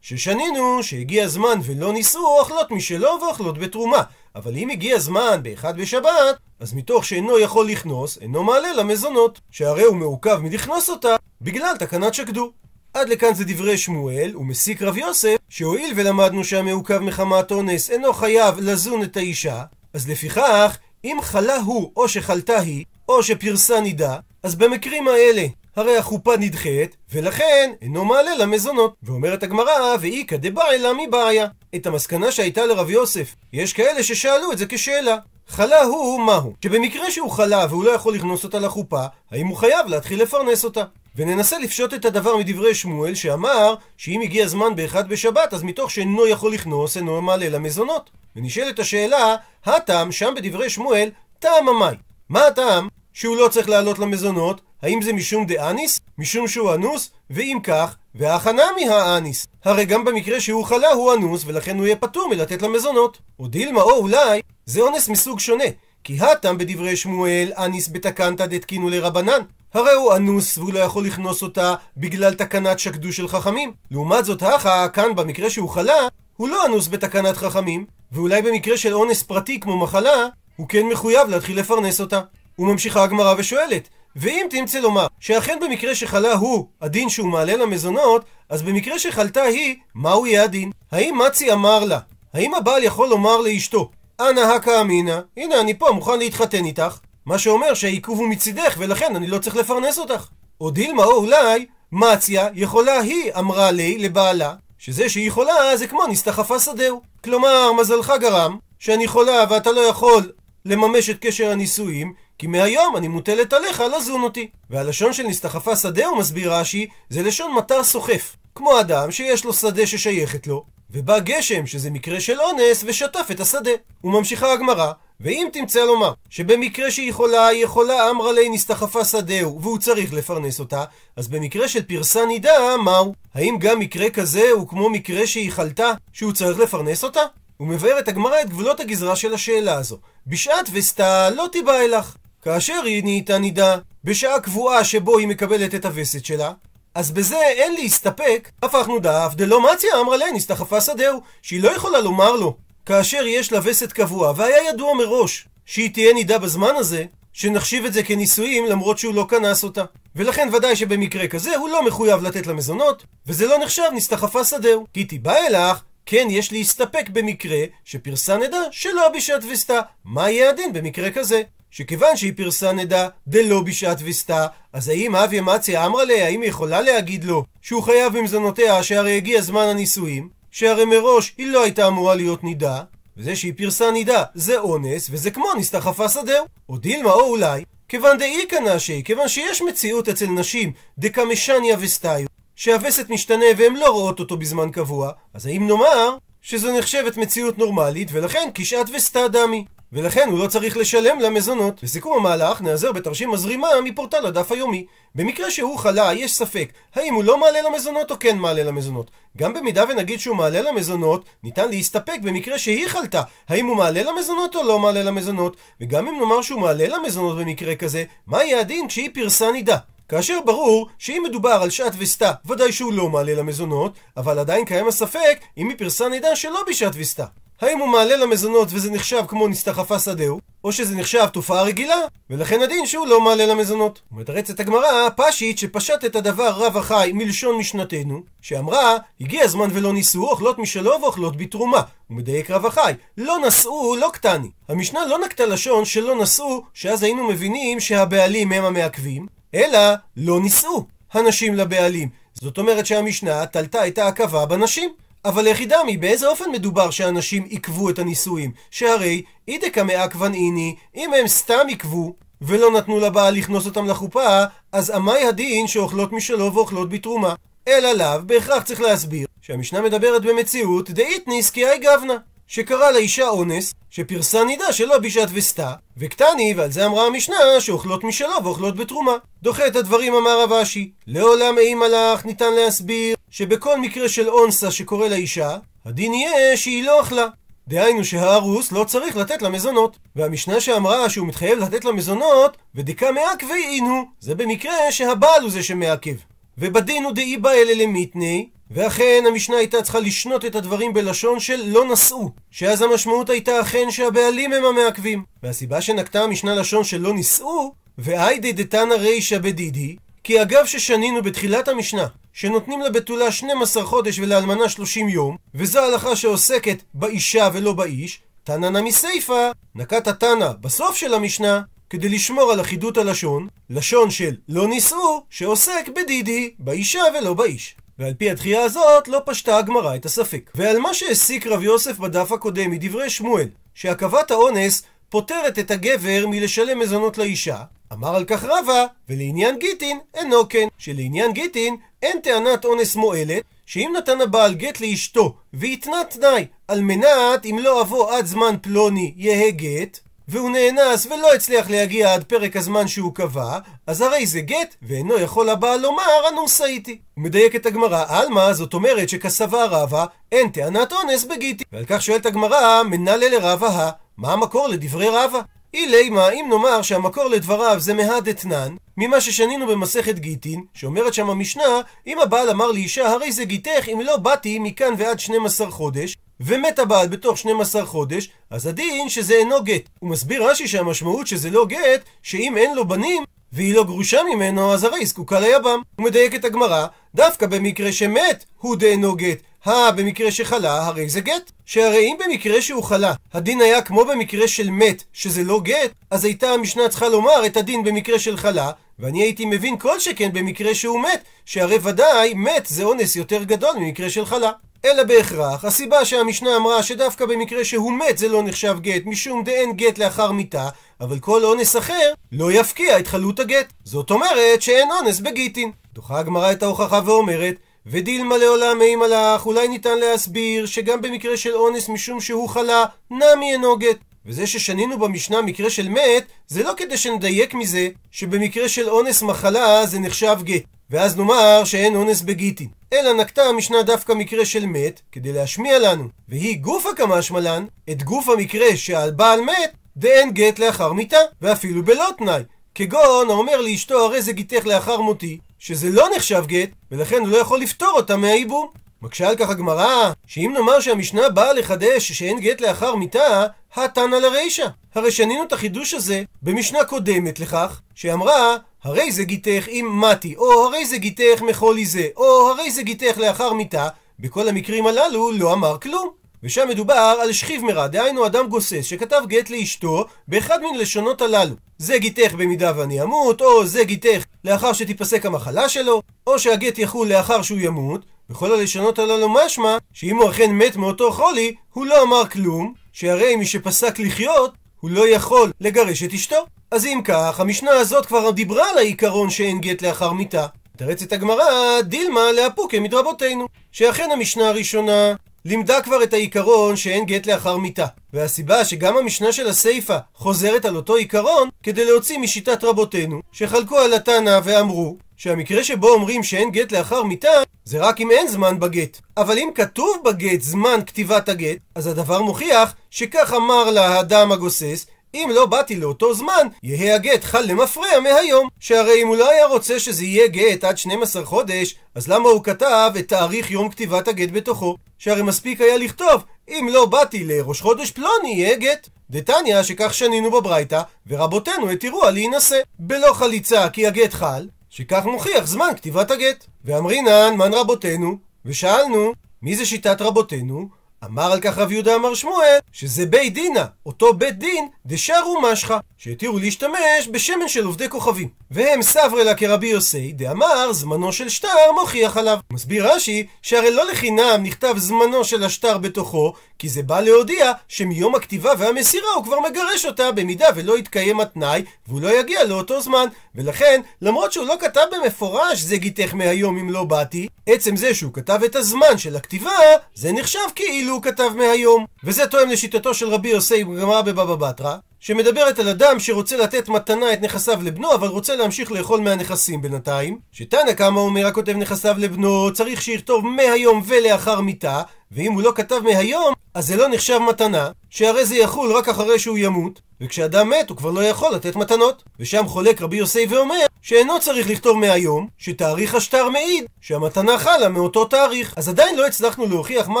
ששנינו 0.00 0.82
שהגיע 0.82 1.24
הזמן 1.24 1.58
ולא 1.62 1.92
ניסו 1.92 2.26
אוכלות 2.38 2.70
משלו 2.70 3.18
ואוכלות 3.22 3.58
בתרומה. 3.58 4.02
אבל 4.34 4.56
אם 4.56 4.70
הגיע 4.70 4.98
זמן 4.98 5.40
באחד 5.42 5.76
בשבת, 5.76 6.36
אז 6.60 6.74
מתוך 6.74 7.04
שאינו 7.04 7.38
יכול 7.38 7.68
לכנוס, 7.68 8.18
אינו 8.20 8.44
מעלה 8.44 8.72
למזונות, 8.72 9.40
שהרי 9.50 9.82
הוא 9.82 9.96
מעוכב 9.96 10.38
מלכנוס 10.42 10.90
אותה 10.90 11.16
בגלל 11.40 11.76
תקנת 11.78 12.14
שקדו. 12.14 12.52
עד 12.94 13.08
לכאן 13.08 13.34
זה 13.34 13.44
דברי 13.44 13.78
שמואל, 13.78 14.36
ומסיק 14.36 14.82
רב 14.82 14.96
יוסף, 14.96 15.36
שהואיל 15.48 15.92
ולמדנו 15.96 16.44
שהמעוכב 16.44 16.98
מחמת 16.98 17.52
אונס 17.52 17.90
אינו 17.90 18.12
חייב 18.12 18.58
לזון 18.58 19.02
את 19.02 19.16
האישה, 19.16 19.62
אז 19.94 20.08
לפיכך, 20.08 20.78
אם 21.04 21.18
חלה 21.22 21.56
הוא 21.56 21.92
או 21.96 22.08
שחלתה 22.08 22.60
היא, 22.60 22.84
או 23.08 23.22
שפרסה 23.22 23.80
נידה, 23.80 24.16
אז 24.42 24.54
במקרים 24.54 25.08
האלה 25.08 25.46
הרי 25.78 25.96
החופה 25.96 26.36
נדחית, 26.36 26.96
ולכן 27.12 27.72
אינו 27.82 28.04
מעלה 28.04 28.36
למזונות. 28.36 28.94
ואומרת 29.02 29.42
הגמרא, 29.42 29.96
ואיכא 30.00 30.36
דבעיה 30.36 30.92
מבעיה. 30.92 31.46
את 31.76 31.86
המסקנה 31.86 32.32
שהייתה 32.32 32.66
לרב 32.66 32.90
יוסף, 32.90 33.34
יש 33.52 33.72
כאלה 33.72 34.02
ששאלו 34.02 34.52
את 34.52 34.58
זה 34.58 34.66
כשאלה. 34.68 35.16
חלה 35.48 35.82
הוא 35.82 36.20
מהו? 36.20 36.54
שבמקרה 36.64 37.10
שהוא 37.10 37.30
חלה 37.30 37.66
והוא 37.70 37.84
לא 37.84 37.90
יכול 37.90 38.14
לכנוס 38.14 38.44
אותה 38.44 38.58
לחופה, 38.58 39.04
האם 39.30 39.46
הוא 39.46 39.56
חייב 39.56 39.86
להתחיל 39.86 40.22
לפרנס 40.22 40.64
אותה? 40.64 40.84
וננסה 41.16 41.58
לפשוט 41.58 41.94
את 41.94 42.04
הדבר 42.04 42.36
מדברי 42.36 42.74
שמואל 42.74 43.14
שאמר 43.14 43.74
שאם 43.96 44.20
הגיע 44.20 44.46
זמן 44.46 44.76
באחד 44.76 45.08
בשבת 45.08 45.54
אז 45.54 45.62
מתוך 45.62 45.90
שאינו 45.90 46.26
יכול 46.26 46.52
לכנוס 46.52 46.96
אינו 46.96 47.22
מעלה 47.22 47.48
למזונות. 47.48 48.10
ונשאלת 48.36 48.78
השאלה, 48.78 49.36
הטעם 49.64 50.12
שם 50.12 50.34
בדברי 50.36 50.70
שמואל 50.70 51.10
טעם 51.38 51.68
המאי. 51.68 51.96
מה 52.28 52.46
הטעם 52.46 52.88
שהוא 53.12 53.36
לא 53.36 53.48
צריך 53.48 53.68
לעלות 53.68 53.98
למזונות? 53.98 54.60
האם 54.82 55.02
זה 55.02 55.12
משום 55.12 55.46
דאניס? 55.46 56.00
משום 56.18 56.48
שהוא 56.48 56.74
אנוס? 56.74 57.10
ואם 57.30 57.58
כך, 57.62 57.96
והחנמי 58.14 58.88
האניס. 58.90 59.46
הרי 59.64 59.84
גם 59.84 60.04
במקרה 60.04 60.40
שהוא 60.40 60.64
חלה 60.64 60.88
הוא 60.88 61.14
אנוס, 61.14 61.42
ולכן 61.46 61.78
הוא 61.78 61.86
יהיה 61.86 61.96
פטור 61.96 62.28
מלתת 62.28 62.62
לה 62.62 62.68
מזונות. 62.68 63.18
או 63.38 63.48
דילמה 63.48 63.82
או 63.82 63.96
אולי, 63.96 64.40
זה 64.66 64.80
אונס 64.80 65.08
מסוג 65.08 65.40
שונה. 65.40 65.64
כי 66.04 66.20
הטם 66.20 66.58
בדברי 66.58 66.96
שמואל, 66.96 67.52
אניס 67.56 67.88
בתקנתא 67.92 68.46
דתקינו 68.46 68.88
לרבנן. 68.88 69.42
הרי 69.74 69.92
הוא 69.92 70.16
אנוס 70.16 70.58
והוא 70.58 70.72
לא 70.72 70.78
יכול 70.78 71.06
לכנוס 71.06 71.42
אותה 71.42 71.74
בגלל 71.96 72.34
תקנת 72.34 72.78
שקדו 72.78 73.12
של 73.12 73.28
חכמים. 73.28 73.72
לעומת 73.90 74.24
זאת, 74.24 74.42
הכה, 74.42 74.88
כאן 74.88 75.14
במקרה 75.14 75.50
שהוא 75.50 75.68
חלה, 75.68 76.08
הוא 76.36 76.48
לא 76.48 76.66
אנוס 76.66 76.88
בתקנת 76.88 77.36
חכמים, 77.36 77.86
ואולי 78.12 78.42
במקרה 78.42 78.76
של 78.76 78.94
אונס 78.94 79.22
פרטי 79.22 79.60
כמו 79.60 79.78
מחלה, 79.78 80.26
הוא 80.56 80.68
כן 80.68 80.86
מחויב 80.86 81.28
להתחיל 81.28 81.58
לפרנס 81.58 82.00
אותה. 82.00 82.20
וממשיכה 82.58 83.02
הגמרא 83.02 83.34
ושואלת, 83.38 83.88
ואם 84.16 84.46
תמצא 84.50 84.78
לומר 84.78 85.06
שאכן 85.20 85.58
במקרה 85.60 85.94
שחלה 85.94 86.34
הוא 86.34 86.66
הדין 86.80 87.08
שהוא 87.08 87.28
מעלה 87.28 87.56
למזונות, 87.56 88.24
אז 88.48 88.62
במקרה 88.62 88.98
שחלתה 88.98 89.42
היא, 89.42 89.76
מהו 89.94 90.26
יהיה 90.26 90.44
הדין? 90.44 90.70
האם 90.92 91.18
מצי 91.26 91.52
אמר 91.52 91.84
לה, 91.84 91.98
האם 92.34 92.54
הבעל 92.54 92.84
יכול 92.84 93.08
לומר 93.08 93.40
לאשתו, 93.40 93.90
אנא 94.20 94.40
הקא 94.40 94.80
אמינא, 94.80 95.18
הנה 95.36 95.60
אני 95.60 95.78
פה 95.78 95.90
מוכן 95.90 96.18
להתחתן 96.18 96.64
איתך, 96.64 96.98
מה 97.26 97.38
שאומר 97.38 97.74
שהעיכוב 97.74 98.18
הוא 98.18 98.28
מצידך 98.28 98.74
ולכן 98.78 99.16
אני 99.16 99.26
לא 99.26 99.38
צריך 99.38 99.56
לפרנס 99.56 99.98
אותך. 99.98 100.28
או 100.60 100.70
דילמה 100.70 101.04
או 101.04 101.16
אולי, 101.16 101.66
מציה 101.92 102.48
יכולה 102.54 103.00
היא 103.00 103.32
אמרה 103.38 103.70
לי 103.70 103.98
לבעלה, 103.98 104.54
שזה 104.78 105.08
שהיא 105.08 105.30
חולה 105.30 105.76
זה 105.76 105.86
כמו 105.86 106.06
נסתחפה 106.06 106.58
שדהו. 106.58 107.02
כלומר, 107.24 107.72
מזלך 107.72 108.12
גרם 108.20 108.58
שאני 108.78 109.08
חולה 109.08 109.44
ואתה 109.50 109.72
לא 109.72 109.80
יכול 109.80 110.32
לממש 110.64 111.10
את 111.10 111.16
קשר 111.20 111.50
הנישואים, 111.50 112.12
כי 112.38 112.46
מהיום 112.46 112.96
אני 112.96 113.08
מוטלת 113.08 113.52
עליך 113.52 113.82
לזון 113.96 114.22
אותי. 114.22 114.48
והלשון 114.70 115.12
של 115.12 115.22
נסתחפה 115.22 115.76
שדהו, 115.76 116.16
מסביר 116.16 116.54
רש"י, 116.54 116.88
זה 117.10 117.22
לשון 117.22 117.54
מטר 117.54 117.84
סוחף. 117.84 118.36
כמו 118.54 118.80
אדם 118.80 119.10
שיש 119.10 119.44
לו 119.44 119.52
שדה 119.52 119.86
ששייכת 119.86 120.46
לו, 120.46 120.64
ובא 120.90 121.18
גשם, 121.18 121.66
שזה 121.66 121.90
מקרה 121.90 122.20
של 122.20 122.40
אונס, 122.40 122.84
ושטף 122.86 123.28
את 123.30 123.40
השדה. 123.40 123.70
וממשיכה 124.04 124.52
הגמרא, 124.52 124.92
ואם 125.20 125.48
תמצא 125.52 125.84
לומר 125.84 126.12
שבמקרה 126.30 126.90
שהיא 126.90 127.12
חולה, 127.12 127.46
היא 127.46 127.64
יכולה 127.64 128.10
אמרה 128.10 128.32
לי 128.32 128.48
נסתחפה 128.48 129.04
שדהו, 129.04 129.62
והוא 129.62 129.78
צריך 129.78 130.12
לפרנס 130.12 130.60
אותה, 130.60 130.84
אז 131.16 131.28
במקרה 131.28 131.68
של 131.68 131.82
פרסה 131.82 132.26
נידה, 132.26 132.76
מהו? 132.84 133.14
האם 133.34 133.56
גם 133.60 133.78
מקרה 133.78 134.10
כזה 134.10 134.50
הוא 134.50 134.68
כמו 134.68 134.90
מקרה 134.90 135.26
שהיא 135.26 135.52
חלתה, 135.52 135.92
שהוא 136.12 136.32
צריך 136.32 136.58
לפרנס 136.58 137.04
אותה? 137.04 137.22
הוא 137.56 137.68
מבאר 137.68 137.98
את 137.98 138.08
הגמרא 138.08 138.40
את 138.40 138.50
גבולות 138.50 138.80
הגזרה 138.80 139.16
של 139.16 139.34
השאלה 139.34 139.74
הזו. 139.74 139.98
בשעת 140.26 140.68
וסתה 140.72 141.30
לא 141.30 141.46
תיבא 141.52 141.80
אלך. 141.80 142.16
כאשר 142.42 142.82
היא 142.84 143.04
נהייתה 143.04 143.38
נידה, 143.38 143.78
בשעה 144.04 144.40
קבועה 144.40 144.84
שבו 144.84 145.18
היא 145.18 145.28
מקבלת 145.28 145.74
את 145.74 145.84
הווסת 145.84 146.24
שלה, 146.24 146.52
אז 146.94 147.10
בזה 147.10 147.38
אין 147.38 147.74
להסתפק, 147.74 148.50
הפכנו 148.62 148.98
דף 148.98 149.32
דלא 149.34 149.72
מציה 149.72 150.00
אמרה 150.00 150.16
לה 150.16 150.26
נסתחפה 150.34 150.80
שדהו, 150.80 151.20
שהיא 151.42 151.62
לא 151.62 151.76
יכולה 151.76 152.00
לומר 152.00 152.32
לו, 152.32 152.56
כאשר 152.86 153.26
יש 153.26 153.52
לה 153.52 153.60
וסת 153.64 153.92
קבוע, 153.92 154.32
והיה 154.36 154.68
ידוע 154.68 154.94
מראש 154.94 155.48
שהיא 155.66 155.90
תהיה 155.92 156.14
נידה 156.14 156.38
בזמן 156.38 156.76
הזה, 156.76 157.04
שנחשיב 157.32 157.84
את 157.84 157.92
זה 157.92 158.02
כנישואים 158.02 158.66
למרות 158.66 158.98
שהוא 158.98 159.14
לא 159.14 159.26
כנס 159.30 159.64
אותה. 159.64 159.84
ולכן 160.16 160.48
ודאי 160.52 160.76
שבמקרה 160.76 161.28
כזה 161.28 161.56
הוא 161.56 161.68
לא 161.68 161.84
מחויב 161.86 162.22
לתת 162.22 162.46
לה 162.46 162.52
מזונות, 162.52 163.04
וזה 163.26 163.46
לא 163.46 163.58
נחשב 163.58 163.82
נסתחפה 163.94 164.44
שדהו. 164.44 164.86
כי 164.92 165.04
תיבא 165.04 165.34
אלך, 165.48 165.82
כן 166.06 166.26
יש 166.30 166.52
להסתפק 166.52 167.08
במקרה 167.08 167.58
שפרסה 167.84 168.36
נדע 168.36 168.60
שלא 168.70 169.08
בשעת 169.08 169.42
וסתה. 169.52 169.80
מה 170.04 170.30
יהיה 170.30 170.50
הדין 170.50 170.72
במקרה 170.72 171.10
כזה? 171.10 171.42
שכיוון 171.70 172.16
שהיא 172.16 172.32
פרסה 172.36 172.72
נדע 172.72 173.08
דלא 173.28 173.60
בשעת 173.60 173.98
וסתה, 174.04 174.46
אז 174.72 174.88
האם 174.88 175.16
אבי 175.16 175.38
אמציה 175.38 175.86
אמרה 175.86 176.04
לה, 176.04 176.24
האם 176.24 176.40
היא 176.40 176.50
יכולה 176.50 176.80
להגיד 176.80 177.24
לו 177.24 177.44
שהוא 177.62 177.82
חייב 177.82 178.18
במזונותיה 178.18 178.82
שהרי 178.82 179.16
הגיע 179.16 179.40
זמן 179.40 179.66
הנישואים, 179.66 180.28
שהרי 180.50 180.84
מראש 180.84 181.34
היא 181.38 181.46
לא 181.46 181.62
הייתה 181.62 181.86
אמורה 181.86 182.14
להיות 182.14 182.44
נידה, 182.44 182.82
וזה 183.16 183.36
שהיא 183.36 183.52
פרסה 183.56 183.90
נידה 183.90 184.24
זה 184.34 184.58
אונס, 184.58 185.08
וזה 185.10 185.30
כמו 185.30 185.46
נסתחפה 185.58 186.08
שדהו. 186.08 186.46
או 186.68 186.78
דילמה 186.78 187.12
או 187.12 187.20
אולי, 187.20 187.64
כיוון 187.88 188.18
דאי 188.18 188.46
קנשי, 188.46 189.02
כיוון 189.04 189.28
שיש 189.28 189.62
מציאות 189.62 190.08
אצל 190.08 190.26
נשים 190.26 190.72
דקמשניה 190.98 191.76
וסתיו, 191.80 192.26
שהווסת 192.56 193.10
משתנה 193.10 193.44
והן 193.56 193.76
לא 193.76 193.90
רואות 193.90 194.20
אותו 194.20 194.36
בזמן 194.36 194.70
קבוע, 194.70 195.10
אז 195.34 195.46
האם 195.46 195.66
נאמר 195.66 196.16
שזו 196.42 196.78
נחשבת 196.78 197.16
מציאות 197.16 197.58
נורמלית, 197.58 198.08
ולכן 198.12 198.48
כשעת 198.54 198.86
וסתה 198.94 199.28
דמי. 199.28 199.64
ולכן 199.92 200.28
הוא 200.30 200.38
לא 200.38 200.46
צריך 200.46 200.76
לשלם 200.76 201.20
למזונות. 201.20 201.82
לסיכום 201.82 202.16
המהלך, 202.16 202.62
נעזר 202.62 202.92
בתרשים 202.92 203.32
הזרימה 203.32 203.68
מפורטל 203.84 204.26
הדף 204.26 204.52
היומי. 204.52 204.86
במקרה 205.14 205.50
שהוא 205.50 205.78
חלה, 205.78 206.14
יש 206.14 206.34
ספק, 206.34 206.72
האם 206.94 207.14
הוא 207.14 207.24
לא 207.24 207.40
מעלה 207.40 207.62
למזונות 207.62 208.10
או 208.10 208.18
כן 208.18 208.38
מעלה 208.38 208.64
למזונות. 208.64 209.10
גם 209.36 209.54
במידה 209.54 209.84
ונגיד 209.88 210.20
שהוא 210.20 210.36
מעלה 210.36 210.62
למזונות, 210.62 211.24
ניתן 211.42 211.68
להסתפק 211.68 212.18
במקרה 212.22 212.58
שהיא 212.58 212.88
חלתה, 212.88 213.22
האם 213.48 213.66
הוא 213.66 213.76
מעלה 213.76 214.02
למזונות 214.02 214.56
או 214.56 214.62
לא 214.62 214.78
מעלה 214.78 215.02
למזונות. 215.02 215.56
וגם 215.80 216.08
אם 216.08 216.18
נאמר 216.18 216.42
שהוא 216.42 216.60
מעלה 216.60 216.88
למזונות 216.88 217.38
במקרה 217.38 217.74
כזה, 217.74 218.04
מה 218.26 218.44
יהיה 218.44 218.60
הדין 218.60 218.88
כשהיא 218.88 219.10
פרסה 219.14 219.52
נידה? 219.52 219.76
כאשר 220.08 220.38
ברור 220.44 220.88
שאם 220.98 221.22
מדובר 221.28 221.58
על 221.62 221.70
שעת 221.70 221.92
וסתה, 221.98 222.32
ודאי 222.46 222.72
שהוא 222.72 222.92
לא 222.92 223.08
מעלה 223.08 223.34
למזונות, 223.34 223.92
אבל 224.16 224.38
עדיין 224.38 224.64
קיים 224.64 224.88
הספק 224.88 225.40
אם 225.58 225.68
היא 225.68 225.78
פרסה 225.78 226.08
נידה 226.08 226.36
שלא 226.36 226.60
בשעת 226.68 226.92
וסתה. 226.94 227.24
האם 227.60 227.78
הוא 227.78 227.88
מעלה 227.88 228.16
למזונות 228.16 228.68
וזה 228.72 228.90
נחשב 228.90 229.22
כמו 229.28 229.48
נסתחפה 229.48 229.98
שדהו, 229.98 230.40
או 230.64 230.72
שזה 230.72 230.94
נחשב 230.96 231.26
תופעה 231.26 231.62
רגילה, 231.62 231.96
ולכן 232.30 232.62
הדין 232.62 232.86
שהוא 232.86 233.06
לא 233.06 233.20
מעלה 233.20 233.46
למזונות. 233.46 234.00
ומתרצת 234.12 234.60
הגמרא 234.60 235.08
פשיט 235.16 235.58
שפשט 235.58 236.04
את 236.04 236.16
הדבר 236.16 236.48
רב 236.48 236.76
החי 236.76 237.10
מלשון 237.14 237.56
משנתנו, 237.56 238.22
שאמרה, 238.42 238.96
הגיע 239.20 239.44
הזמן 239.44 239.68
ולא 239.72 239.92
ניסו, 239.92 240.28
אוכלות 240.28 240.58
משלו 240.58 240.92
ואוכלות 241.02 241.36
בתרומה. 241.36 241.82
ומדייק 242.10 242.50
רב 242.50 242.66
החי, 242.66 242.92
לא 243.18 243.36
נשאו, 243.46 243.96
לא 243.96 244.10
קטני. 244.12 244.50
המשנה 244.68 245.06
לא 245.06 245.18
נקטה 245.18 245.46
לשון 245.46 245.84
שלא 245.84 246.22
נשאו, 246.22 246.62
שאז 246.74 247.02
היינו 247.02 247.28
מבינים 247.28 247.80
שהבעלים 247.80 248.52
הם 248.52 248.64
המעכבים, 248.64 249.37
אלא 249.54 249.78
לא 250.16 250.40
נישאו 250.40 250.86
הנשים 251.12 251.54
לבעלים. 251.54 252.08
זאת 252.34 252.58
אומרת 252.58 252.86
שהמשנה 252.86 253.46
תלתה 253.46 253.88
את 253.88 253.98
העכבה 253.98 254.46
בנשים. 254.46 254.90
אבל 255.24 255.50
לכי 255.50 255.66
דמי, 255.66 255.96
באיזה 255.96 256.28
אופן 256.28 256.50
מדובר 256.50 256.90
שאנשים 256.90 257.44
עיכבו 257.44 257.90
את 257.90 257.98
הנישואים? 257.98 258.52
שהרי 258.70 259.22
אידקא 259.48 259.82
מעכבן 259.82 260.34
איני, 260.34 260.74
אם 260.96 261.14
הם 261.14 261.28
סתם 261.28 261.66
עיכבו 261.68 262.14
ולא 262.42 262.70
נתנו 262.72 263.00
לבעל 263.00 263.34
לכנוס 263.34 263.66
אותם 263.66 263.86
לחופה, 263.86 264.44
אז 264.72 264.90
עמי 264.90 265.24
הדין 265.28 265.66
שאוכלות 265.66 266.12
משלו 266.12 266.54
ואוכלות 266.54 266.88
בתרומה. 266.88 267.34
אלא 267.68 267.92
לאו, 267.92 268.26
בהכרח 268.26 268.62
צריך 268.62 268.80
להסביר 268.80 269.26
שהמשנה 269.42 269.80
מדברת 269.80 270.22
במציאות 270.22 270.90
דאיתניס 270.90 271.50
כי 271.50 271.66
אי 271.66 271.78
גבנה. 271.78 272.16
שקרא 272.48 272.90
לאישה 272.90 273.28
אונס, 273.28 273.74
שפרסה 273.90 274.44
נידה 274.44 274.72
שלא 274.72 274.98
בשעת 274.98 275.28
וסתה, 275.32 275.72
וקטני, 275.96 276.54
ועל 276.56 276.70
זה 276.70 276.86
אמרה 276.86 277.06
המשנה, 277.06 277.36
שאוכלות 277.60 278.04
משלו 278.04 278.44
ואוכלות 278.44 278.76
בתרומה. 278.76 279.16
דוחה 279.42 279.66
את 279.66 279.76
הדברים 279.76 280.14
אמר 280.14 280.42
רב 280.42 280.52
אשי, 280.52 280.90
לעולם 281.06 281.58
אי 281.58 281.74
מלאך 281.74 282.24
ניתן 282.24 282.52
להסביר 282.52 283.16
שבכל 283.30 283.78
מקרה 283.78 284.08
של 284.08 284.28
אונסה 284.28 284.70
שקורה 284.70 285.08
לאישה, 285.08 285.56
הדין 285.86 286.14
יהיה 286.14 286.56
שהיא 286.56 286.84
לא 286.84 287.00
אכלה. 287.00 287.26
דהיינו 287.68 288.04
שהארוס 288.04 288.72
לא 288.72 288.84
צריך 288.84 289.16
לתת 289.16 289.42
לה 289.42 289.48
מזונות. 289.48 289.96
והמשנה 290.16 290.60
שאמרה 290.60 291.10
שהוא 291.10 291.26
מתחייב 291.26 291.58
לתת 291.58 291.84
לה 291.84 291.92
מזונות, 291.92 292.56
ודיקה 292.74 293.12
מעכבי 293.12 293.64
אינו, 293.64 294.04
זה 294.20 294.34
במקרה 294.34 294.72
שהבעל 294.90 295.42
הוא 295.42 295.50
זה 295.50 295.62
שמעכב. 295.62 296.14
ובדין 296.58 297.04
הוא 297.04 297.12
דאי 297.12 297.36
בא 297.36 297.50
אלה 297.50 297.74
למיתני, 297.74 298.48
ואכן 298.70 299.24
המשנה 299.28 299.56
הייתה 299.56 299.82
צריכה 299.82 300.00
לשנות 300.00 300.44
את 300.44 300.54
הדברים 300.54 300.92
בלשון 300.92 301.40
של 301.40 301.62
לא 301.66 301.84
נשאו, 301.92 302.30
שאז 302.50 302.82
המשמעות 302.82 303.30
הייתה 303.30 303.60
אכן 303.60 303.90
שהבעלים 303.90 304.52
הם 304.52 304.64
המעכבים. 304.64 305.24
והסיבה 305.42 305.80
שנקטה 305.80 306.22
המשנה 306.22 306.54
לשון 306.54 306.84
של 306.84 307.00
לא 307.00 307.14
נישאו, 307.14 307.72
ואיידי 307.98 308.52
דתנא 308.52 308.94
רישא 308.94 309.38
בדידי, 309.38 309.96
כי 310.24 310.42
אגב 310.42 310.66
ששנינו 310.66 311.22
בתחילת 311.22 311.68
המשנה, 311.68 312.06
שנותנים 312.32 312.80
לבתולה 312.80 313.32
12 313.32 313.84
חודש 313.84 314.18
ולאלמנה 314.18 314.68
30 314.68 315.08
יום, 315.08 315.36
וזו 315.54 315.78
הלכה 315.78 316.16
שעוסקת 316.16 316.82
באישה 316.94 317.48
ולא 317.52 317.72
באיש, 317.72 318.20
תנא 318.44 318.66
נמי 318.66 318.92
סיפא, 318.92 319.50
נקט 319.74 320.08
התנא 320.08 320.52
בסוף 320.60 320.96
של 320.96 321.14
המשנה, 321.14 321.60
כדי 321.90 322.08
לשמור 322.08 322.52
על 322.52 322.60
אחידות 322.60 322.96
הלשון, 322.96 323.48
לשון 323.70 324.10
של 324.10 324.34
לא 324.48 324.68
נישאו, 324.68 325.22
שעוסק 325.30 325.88
בדידי, 325.96 326.50
באישה 326.58 327.02
ולא 327.18 327.34
באיש. 327.34 327.76
ועל 327.98 328.14
פי 328.14 328.30
הדחייה 328.30 328.64
הזאת 328.64 329.08
לא 329.08 329.20
פשטה 329.26 329.58
הגמרא 329.58 329.96
את 329.96 330.04
הספק. 330.04 330.50
ועל 330.54 330.78
מה 330.78 330.94
שהסיק 330.94 331.46
רב 331.46 331.62
יוסף 331.62 331.98
בדף 331.98 332.32
הקודם 332.32 332.70
מדברי 332.70 333.10
שמואל, 333.10 333.48
שהקבת 333.74 334.30
האונס 334.30 334.82
פוטרת 335.08 335.58
את 335.58 335.70
הגבר 335.70 336.26
מלשלם 336.26 336.78
מזונות 336.78 337.18
לאישה, 337.18 337.62
אמר 337.92 338.16
על 338.16 338.24
כך 338.24 338.44
רבא, 338.44 338.86
ולעניין 339.08 339.58
גיטין 339.58 339.98
אינו 340.14 340.48
כן, 340.48 340.68
שלעניין 340.78 341.32
גיטין 341.32 341.76
אין 342.02 342.20
טענת 342.20 342.64
אונס 342.64 342.96
מועלת, 342.96 343.42
שאם 343.66 343.92
נתן 343.98 344.20
הבעל 344.20 344.54
גט 344.54 344.80
לאשתו 344.80 345.34
והתנה 345.52 346.04
תנאי 346.10 346.46
על 346.68 346.80
מנת 346.80 347.44
אם 347.44 347.58
לא 347.62 347.82
אבוא 347.82 348.12
עד 348.12 348.26
זמן 348.26 348.54
פלוני 348.62 349.14
יהא 349.16 349.50
גט, 349.50 350.00
והוא 350.28 350.50
נאנס 350.50 351.06
ולא 351.06 351.34
הצליח 351.34 351.70
להגיע 351.70 352.14
עד 352.14 352.24
פרק 352.24 352.56
הזמן 352.56 352.88
שהוא 352.88 353.14
קבע, 353.14 353.58
אז 353.86 354.00
הרי 354.00 354.26
זה 354.26 354.40
גט, 354.40 354.74
ואינו 354.82 355.18
יכול 355.18 355.48
הבעל 355.48 355.80
לומר 355.80 356.28
אנוס 356.32 356.60
הייתי. 356.60 356.98
הוא 357.14 357.24
מדייק 357.24 357.56
את 357.56 357.66
הגמרא, 357.66 358.04
עלמא 358.08 358.52
זאת 358.52 358.74
אומרת 358.74 359.08
שכסבה 359.08 359.64
רבא, 359.64 360.04
אין 360.32 360.48
טענת 360.48 360.92
אונס 360.92 361.24
בגיטי. 361.24 361.64
ועל 361.72 361.84
כך 361.86 362.02
שואלת 362.02 362.26
הגמרא, 362.26 362.82
מנלה 362.82 363.28
לרבא 363.28 363.90
מה 364.16 364.32
המקור 364.32 364.68
לדברי 364.68 365.08
רבא? 365.08 365.40
אילי 365.74 366.10
מה, 366.10 366.30
אם 366.30 366.46
נאמר 366.50 366.82
שהמקור 366.82 367.24
לדבריו 367.24 367.80
זה 367.80 367.94
מהד 367.94 368.28
אתנן, 368.28 368.74
ממה 368.96 369.20
ששנינו 369.20 369.66
במסכת 369.66 370.18
גיטין, 370.18 370.64
שאומרת 370.74 371.14
שם 371.14 371.30
המשנה, 371.30 371.80
אם 372.06 372.20
הבעל 372.20 372.50
אמר 372.50 372.72
לאישה, 372.72 373.08
הרי 373.08 373.32
זה 373.32 373.44
גיתך 373.44 373.88
אם 373.92 374.00
לא 374.00 374.16
באתי 374.16 374.58
מכאן 374.58 374.94
ועד 374.98 375.20
12 375.20 375.70
חודש, 375.70 376.16
ומת 376.40 376.78
הבעל 376.78 377.08
בתוך 377.08 377.38
12 377.38 377.86
חודש, 377.86 378.30
אז 378.50 378.66
הדין 378.66 379.08
שזה 379.08 379.34
אינו 379.34 379.62
גט. 379.64 379.88
הוא 379.98 380.10
מסביר 380.10 380.50
רש"י 380.50 380.68
שהמשמעות 380.68 381.26
שזה 381.26 381.50
לא 381.50 381.66
גט, 381.66 382.04
שאם 382.22 382.56
אין 382.56 382.74
לו 382.74 382.88
בנים, 382.88 383.24
והיא 383.52 383.74
לא 383.74 383.84
גרושה 383.84 384.20
ממנו, 384.34 384.72
אז 384.72 384.84
הרי 384.84 384.98
היא 384.98 385.06
זקוקה 385.06 385.40
ליבם. 385.40 385.80
הוא 385.96 386.04
מדייק 386.04 386.34
את 386.34 386.44
הגמרא, 386.44 386.86
דווקא 387.14 387.46
במקרה 387.46 387.92
שמת, 387.92 388.44
הוא 388.58 388.76
דאינו 388.76 389.16
גט. 389.16 389.38
הא, 389.64 389.90
במקרה 389.90 390.30
שחלה, 390.30 390.86
הרי 390.86 391.08
זה 391.08 391.20
גט. 391.20 391.52
שהרי 391.66 391.98
אם 391.98 392.16
במקרה 392.26 392.62
שהוא 392.62 392.84
חלה, 392.84 393.14
הדין 393.34 393.60
היה 393.60 393.82
כמו 393.82 394.04
במקרה 394.04 394.48
של 394.48 394.70
מת, 394.70 395.04
שזה 395.12 395.44
לא 395.44 395.60
גט, 395.60 395.92
אז 396.10 396.24
הייתה 396.24 396.50
המשנה 396.50 396.88
צריכה 396.88 397.08
לומר 397.08 397.46
את 397.46 397.56
הדין 397.56 397.84
במקרה 397.84 398.18
של 398.18 398.36
חלה, 398.36 398.70
ואני 398.98 399.22
הייתי 399.22 399.44
מבין 399.44 399.78
כל 399.78 400.00
שכן 400.00 400.32
במקרה 400.32 400.74
שהוא 400.74 401.00
מת, 401.00 401.22
שהרי 401.44 401.78
ודאי 401.82 402.34
מת 402.34 402.66
זה 402.66 402.84
אונס 402.84 403.16
יותר 403.16 403.44
גדול 403.44 403.76
ממקרה 403.78 404.10
של 404.10 404.26
חלה. 404.26 404.50
אלא 404.84 405.02
בהכרח, 405.02 405.64
הסיבה 405.64 406.04
שהמשנה 406.04 406.56
אמרה 406.56 406.82
שדווקא 406.82 407.26
במקרה 407.26 407.64
שהוא 407.64 407.92
מת 407.92 408.18
זה 408.18 408.28
לא 408.28 408.42
נחשב 408.42 408.76
גט, 408.80 409.02
משום 409.06 409.44
דאין 409.44 409.72
גט 409.72 409.98
לאחר 409.98 410.32
מיתה, 410.32 410.68
אבל 411.00 411.18
כל 411.18 411.44
אונס 411.44 411.76
אחר 411.76 412.12
לא 412.32 412.52
יפקיע 412.52 412.98
את 412.98 413.06
חלות 413.06 413.40
הגט. 413.40 413.72
זאת 413.84 414.10
אומרת 414.10 414.62
שאין 414.62 414.88
אונס 414.90 415.20
בגיטין. 415.20 415.72
דוחה 415.92 416.18
הגמרא 416.18 416.52
את 416.52 416.62
ההוכחה 416.62 417.00
ואומרת, 417.04 417.54
ודילמה 417.86 418.36
לעולם 418.36 418.78
מי 418.78 418.96
מלאך, 418.96 419.46
אולי 419.46 419.68
ניתן 419.68 419.98
להסביר 419.98 420.66
שגם 420.66 421.02
במקרה 421.02 421.36
של 421.36 421.54
אונס 421.54 421.88
משום 421.88 422.20
שהוא 422.20 422.48
חלה, 422.48 422.84
נמי 423.10 423.52
אינו 423.52 423.76
גט. 423.76 423.98
וזה 424.26 424.46
ששנינו 424.46 424.98
במשנה 424.98 425.42
מקרה 425.42 425.70
של 425.70 425.88
מת, 425.88 426.24
זה 426.48 426.62
לא 426.62 426.72
כדי 426.76 426.96
שנדייק 426.96 427.54
מזה 427.54 427.88
שבמקרה 428.10 428.68
של 428.68 428.88
אונס 428.90 429.22
מחלה 429.22 429.86
זה 429.86 429.98
נחשב 429.98 430.36
גט. 430.42 430.62
ואז 430.90 431.16
נאמר 431.16 431.64
שאין 431.64 431.96
אונס 431.96 432.22
בגיטין. 432.22 432.68
אלא 432.92 433.12
נקטה 433.12 433.42
המשנה 433.42 433.82
דווקא 433.82 434.12
מקרה 434.12 434.44
של 434.44 434.66
מת, 434.66 435.00
כדי 435.12 435.32
להשמיע 435.32 435.78
לנו, 435.78 436.08
והיא 436.28 436.58
גופה 436.60 436.88
כמשמע 436.96 437.40
לן, 437.40 437.66
את 437.90 438.02
גוף 438.02 438.28
המקרה 438.28 438.76
שעל 438.76 439.10
בעל 439.10 439.40
מת, 439.40 439.72
דאין 439.96 440.30
גט 440.30 440.58
לאחר 440.58 440.92
מיתה, 440.92 441.16
ואפילו 441.42 441.82
בלא 441.82 442.08
תנאי. 442.18 442.42
כגון 442.74 443.30
האומר 443.30 443.60
לאשתו 443.60 444.04
הרי 444.04 444.22
זה 444.22 444.32
גיתך 444.32 444.66
לאחר 444.66 445.00
מותי, 445.00 445.38
שזה 445.58 445.90
לא 445.90 446.08
נחשב 446.16 446.44
גט, 446.46 446.70
ולכן 446.92 447.18
הוא 447.20 447.28
לא 447.28 447.36
יכול 447.36 447.60
לפטור 447.60 447.92
אותה 447.96 448.16
מהייבום. 448.16 448.68
מקשה 449.02 449.28
על 449.28 449.36
כך 449.36 449.50
הגמרא, 449.50 450.12
שאם 450.26 450.52
נאמר 450.54 450.80
שהמשנה 450.80 451.28
באה 451.28 451.52
לחדש 451.52 452.12
שאין 452.12 452.40
גט 452.40 452.60
לאחר 452.60 452.94
מיתה, 452.94 453.46
התנא 453.76 454.16
לרישא. 454.16 454.66
הרי 454.98 455.10
שנינו 455.10 455.42
את 455.42 455.52
החידוש 455.52 455.94
הזה 455.94 456.22
במשנה 456.42 456.84
קודמת 456.84 457.40
לכך, 457.40 457.80
שאמרה, 457.94 458.56
הרי 458.84 459.12
זה 459.12 459.24
גיתך 459.24 459.68
אם 459.68 460.00
מתי, 460.00 460.36
או 460.36 460.66
הרי 460.66 460.86
זה 460.86 460.98
גיתך 460.98 461.42
מחולי 461.42 461.86
זה, 461.86 462.06
או 462.16 462.50
הרי 462.50 462.70
זה 462.70 462.82
גיתך 462.82 463.18
לאחר 463.18 463.52
מיתה, 463.52 463.88
בכל 464.18 464.48
המקרים 464.48 464.86
הללו 464.86 465.32
לא 465.32 465.52
אמר 465.52 465.78
כלום. 465.78 466.10
ושם 466.42 466.68
מדובר 466.68 467.18
על 467.22 467.32
שכיב 467.32 467.64
מרע, 467.64 467.86
דהיינו 467.86 468.26
אדם 468.26 468.46
גוסס 468.48 468.84
שכתב 468.84 469.22
גט 469.26 469.50
לאשתו 469.50 470.04
באחד 470.28 470.58
מן 470.62 470.78
לשונות 470.78 471.22
הללו. 471.22 471.54
זה 471.78 471.98
גיתך 471.98 472.34
במידה 472.34 472.72
ואני 472.76 473.02
אמות, 473.02 473.40
או 473.40 473.66
זה 473.66 473.84
גיתך 473.84 474.24
לאחר 474.44 474.72
שתיפסק 474.72 475.26
המחלה 475.26 475.68
שלו, 475.68 476.02
או 476.26 476.38
שהגט 476.38 476.78
יחול 476.78 477.08
לאחר 477.08 477.42
שהוא 477.42 477.58
ימות. 477.60 478.00
בכל 478.30 478.52
הלשונות 478.52 478.98
הללו 478.98 479.28
משמע 479.28 479.76
שאם 479.92 480.16
הוא 480.16 480.30
אכן 480.30 480.50
מת 480.50 480.76
מאותו 480.76 481.12
חולי, 481.12 481.54
הוא 481.72 481.86
לא 481.86 482.02
אמר 482.02 482.28
כלום, 482.28 482.74
שהרי 482.92 483.36
מי 483.36 483.46
שפסק 483.46 483.98
לחיות, 483.98 484.54
הוא 484.80 484.90
לא 484.90 485.08
יכול 485.08 485.52
לגרש 485.60 486.02
את 486.02 486.12
אשתו. 486.12 486.46
אז 486.70 486.86
אם 486.86 487.00
כך, 487.04 487.40
המשנה 487.40 487.70
הזאת 487.70 488.06
כבר 488.06 488.30
דיברה 488.30 488.70
על 488.70 488.78
העיקרון 488.78 489.30
שאין 489.30 489.60
גט 489.60 489.82
לאחר 489.82 490.12
מיתה. 490.12 490.46
תרץ 490.76 491.02
הגמרא, 491.12 491.80
דילמה 491.82 492.32
לאפוקה 492.32 492.80
מדרבותינו. 492.80 493.46
שאכן 493.72 494.10
המשנה 494.12 494.48
הראשונה 494.48 495.14
לימדה 495.44 495.80
כבר 495.80 496.02
את 496.02 496.12
העיקרון 496.12 496.76
שאין 496.76 497.04
גט 497.04 497.26
לאחר 497.26 497.56
מיתה. 497.56 497.86
והסיבה 498.12 498.64
שגם 498.64 498.96
המשנה 498.96 499.32
של 499.32 499.48
הסיפא 499.48 499.98
חוזרת 500.14 500.64
על 500.64 500.76
אותו 500.76 500.94
עיקרון, 500.94 501.48
כדי 501.62 501.84
להוציא 501.84 502.18
משיטת 502.18 502.64
רבותינו, 502.64 503.20
שחלקו 503.32 503.78
על 503.78 503.94
התנא 503.94 504.40
ואמרו 504.44 504.96
שהמקרה 505.18 505.64
שבו 505.64 505.88
אומרים 505.88 506.22
שאין 506.22 506.50
גט 506.50 506.72
לאחר 506.72 507.02
מיתה, 507.02 507.28
זה 507.64 507.78
רק 507.78 508.00
אם 508.00 508.10
אין 508.10 508.28
זמן 508.28 508.60
בגט. 508.60 508.98
אבל 509.16 509.38
אם 509.38 509.48
כתוב 509.54 509.96
בגט 510.04 510.40
זמן 510.40 510.80
כתיבת 510.86 511.28
הגט, 511.28 511.58
אז 511.74 511.86
הדבר 511.86 512.22
מוכיח 512.22 512.74
שכך 512.90 513.32
אמר 513.36 513.70
לה 513.70 513.88
האדם 513.88 514.32
הגוסס, 514.32 514.86
אם 515.14 515.30
לא 515.34 515.46
באתי 515.46 515.76
לאותו 515.76 516.14
זמן, 516.14 516.46
יהא 516.62 516.94
הגט 516.94 517.24
חל 517.24 517.40
למפרע 517.40 518.00
מהיום. 518.00 518.48
שהרי 518.60 519.02
אם 519.02 519.08
הוא 519.08 519.16
לא 519.16 519.30
היה 519.30 519.46
רוצה 519.46 519.80
שזה 519.80 520.04
יהיה 520.04 520.26
גט 520.26 520.64
עד 520.64 520.78
12 520.78 521.24
חודש, 521.24 521.74
אז 521.94 522.08
למה 522.08 522.28
הוא 522.28 522.44
כתב 522.44 522.92
את 522.98 523.08
תאריך 523.08 523.50
יום 523.50 523.68
כתיבת 523.68 524.08
הגט 524.08 524.28
בתוכו? 524.32 524.76
שהרי 524.98 525.22
מספיק 525.22 525.60
היה 525.60 525.76
לכתוב, 525.76 526.22
אם 526.48 526.68
לא 526.72 526.86
באתי 526.86 527.24
לראש 527.24 527.60
חודש 527.60 527.90
פלוני, 527.90 528.34
יהיה 528.34 528.56
גט. 528.56 528.88
דתניא 529.10 529.62
שכך 529.62 529.94
שנינו 529.94 530.30
בברייתא, 530.30 530.82
ורבותינו 531.06 531.70
התירו 531.70 532.04
על 532.04 532.14
להינשא. 532.14 532.60
בלא 532.78 533.12
חליצה 533.12 533.68
כי 533.68 533.86
הגט 533.86 534.14
חל, 534.14 534.46
שכך 534.78 535.04
מוכיח 535.04 535.46
זמן 535.46 535.68
כתיבת 535.76 536.10
הגט. 536.10 536.44
ואמרינן, 536.64 537.34
מן 537.36 537.54
רבותינו? 537.54 538.18
ושאלנו, 538.44 539.12
מי 539.42 539.56
זה 539.56 539.66
שיטת 539.66 540.02
רבותינו? 540.02 540.68
אמר 541.04 541.32
על 541.32 541.40
כך 541.40 541.58
רב 541.58 541.72
יהודה 541.72 541.94
אמר 541.94 542.14
שמואל, 542.14 542.58
שזה 542.72 543.06
בית 543.06 543.34
דינה, 543.34 543.66
אותו 543.86 544.14
בית 544.14 544.38
דין, 544.38 544.68
דשארו 544.86 545.40
משחה, 545.42 545.78
שהתירו 545.98 546.38
להשתמש 546.38 547.08
בשמן 547.10 547.48
של 547.48 547.64
עובדי 547.64 547.88
כוכבים. 547.88 548.28
והם 548.50 548.82
סברי 548.82 549.24
לה 549.24 549.34
כרבי 549.34 549.66
יוסי, 549.66 550.12
דאמר 550.12 550.72
זמנו 550.72 551.12
של 551.12 551.28
שטר 551.28 551.72
מוכיח 551.80 552.16
עליו. 552.16 552.38
מסביר 552.52 552.92
רש"י, 552.92 553.26
שהרי 553.42 553.70
לא 553.70 553.90
לחינם 553.90 554.40
נכתב 554.42 554.74
זמנו 554.76 555.24
של 555.24 555.44
השטר 555.44 555.78
בתוכו, 555.78 556.32
כי 556.58 556.68
זה 556.68 556.82
בא 556.82 557.00
להודיע 557.00 557.52
שמיום 557.68 558.14
הכתיבה 558.14 558.52
והמסירה 558.58 559.08
הוא 559.16 559.24
כבר 559.24 559.40
מגרש 559.40 559.84
אותה 559.84 560.12
במידה 560.12 560.46
ולא 560.56 560.78
יתקיים 560.78 561.20
התנאי 561.20 561.62
והוא 561.88 562.00
לא 562.00 562.20
יגיע 562.20 562.44
לאותו 562.44 562.80
זמן 562.80 563.06
ולכן 563.34 563.80
למרות 564.02 564.32
שהוא 564.32 564.46
לא 564.46 564.54
כתב 564.60 564.80
במפורש 564.92 565.60
זה 565.60 565.76
גיתך 565.76 566.14
מהיום 566.14 566.58
אם 566.58 566.70
לא 566.70 566.84
באתי 566.84 567.28
עצם 567.46 567.76
זה 567.76 567.94
שהוא 567.94 568.12
כתב 568.12 568.40
את 568.44 568.56
הזמן 568.56 568.98
של 568.98 569.16
הכתיבה 569.16 569.50
זה 569.94 570.12
נחשב 570.12 570.38
כאילו 570.54 570.94
הוא 570.94 571.02
כתב 571.02 571.30
מהיום 571.36 571.84
וזה 572.04 572.26
תואם 572.26 572.48
לשיטתו 572.48 572.94
של 572.94 573.08
רבי 573.08 573.28
יוסי 573.28 573.64
בגמרא 573.64 574.02
בבבא 574.02 574.34
בתרא 574.34 574.76
שמדברת 575.00 575.58
על 575.58 575.68
אדם 575.68 575.98
שרוצה 575.98 576.36
לתת 576.36 576.68
מתנה 576.68 577.12
את 577.12 577.22
נכסיו 577.22 577.62
לבנו, 577.62 577.94
אבל 577.94 578.08
רוצה 578.08 578.36
להמשיך 578.36 578.72
לאכול 578.72 579.00
מהנכסים 579.00 579.62
בינתיים. 579.62 580.18
שתנא 580.32 580.72
כמה 580.72 581.00
אומר 581.00 581.26
הכותב 581.26 581.52
נכסיו 581.56 581.94
לבנו, 581.98 582.52
צריך 582.52 582.82
שיכתוב 582.82 583.26
מהיום 583.26 583.82
ולאחר 583.86 584.40
מיתה, 584.40 584.82
ואם 585.12 585.32
הוא 585.32 585.42
לא 585.42 585.52
כתב 585.54 585.80
מהיום, 585.84 586.34
אז 586.54 586.66
זה 586.66 586.76
לא 586.76 586.88
נחשב 586.88 587.18
מתנה, 587.18 587.70
שהרי 587.90 588.24
זה 588.24 588.36
יחול 588.36 588.72
רק 588.72 588.88
אחרי 588.88 589.18
שהוא 589.18 589.38
ימות, 589.38 589.80
וכשאדם 590.00 590.50
מת 590.50 590.70
הוא 590.70 590.76
כבר 590.76 590.90
לא 590.90 591.04
יכול 591.04 591.34
לתת 591.34 591.56
מתנות. 591.56 592.02
ושם 592.20 592.46
חולק 592.46 592.82
רבי 592.82 592.96
יוסי 592.96 593.26
ואומר 593.30 593.66
שאינו 593.82 594.20
צריך 594.20 594.50
לכתוב 594.50 594.78
מהיום, 594.78 595.28
שתאריך 595.38 595.94
השטר 595.94 596.28
מעיד 596.28 596.64
שהמתנה 596.80 597.38
חלה 597.38 597.68
מאותו 597.68 598.04
תאריך. 598.04 598.54
אז 598.56 598.68
עדיין 598.68 598.96
לא 598.96 599.06
הצלחנו 599.06 599.46
להוכיח 599.46 599.88
מה 599.88 600.00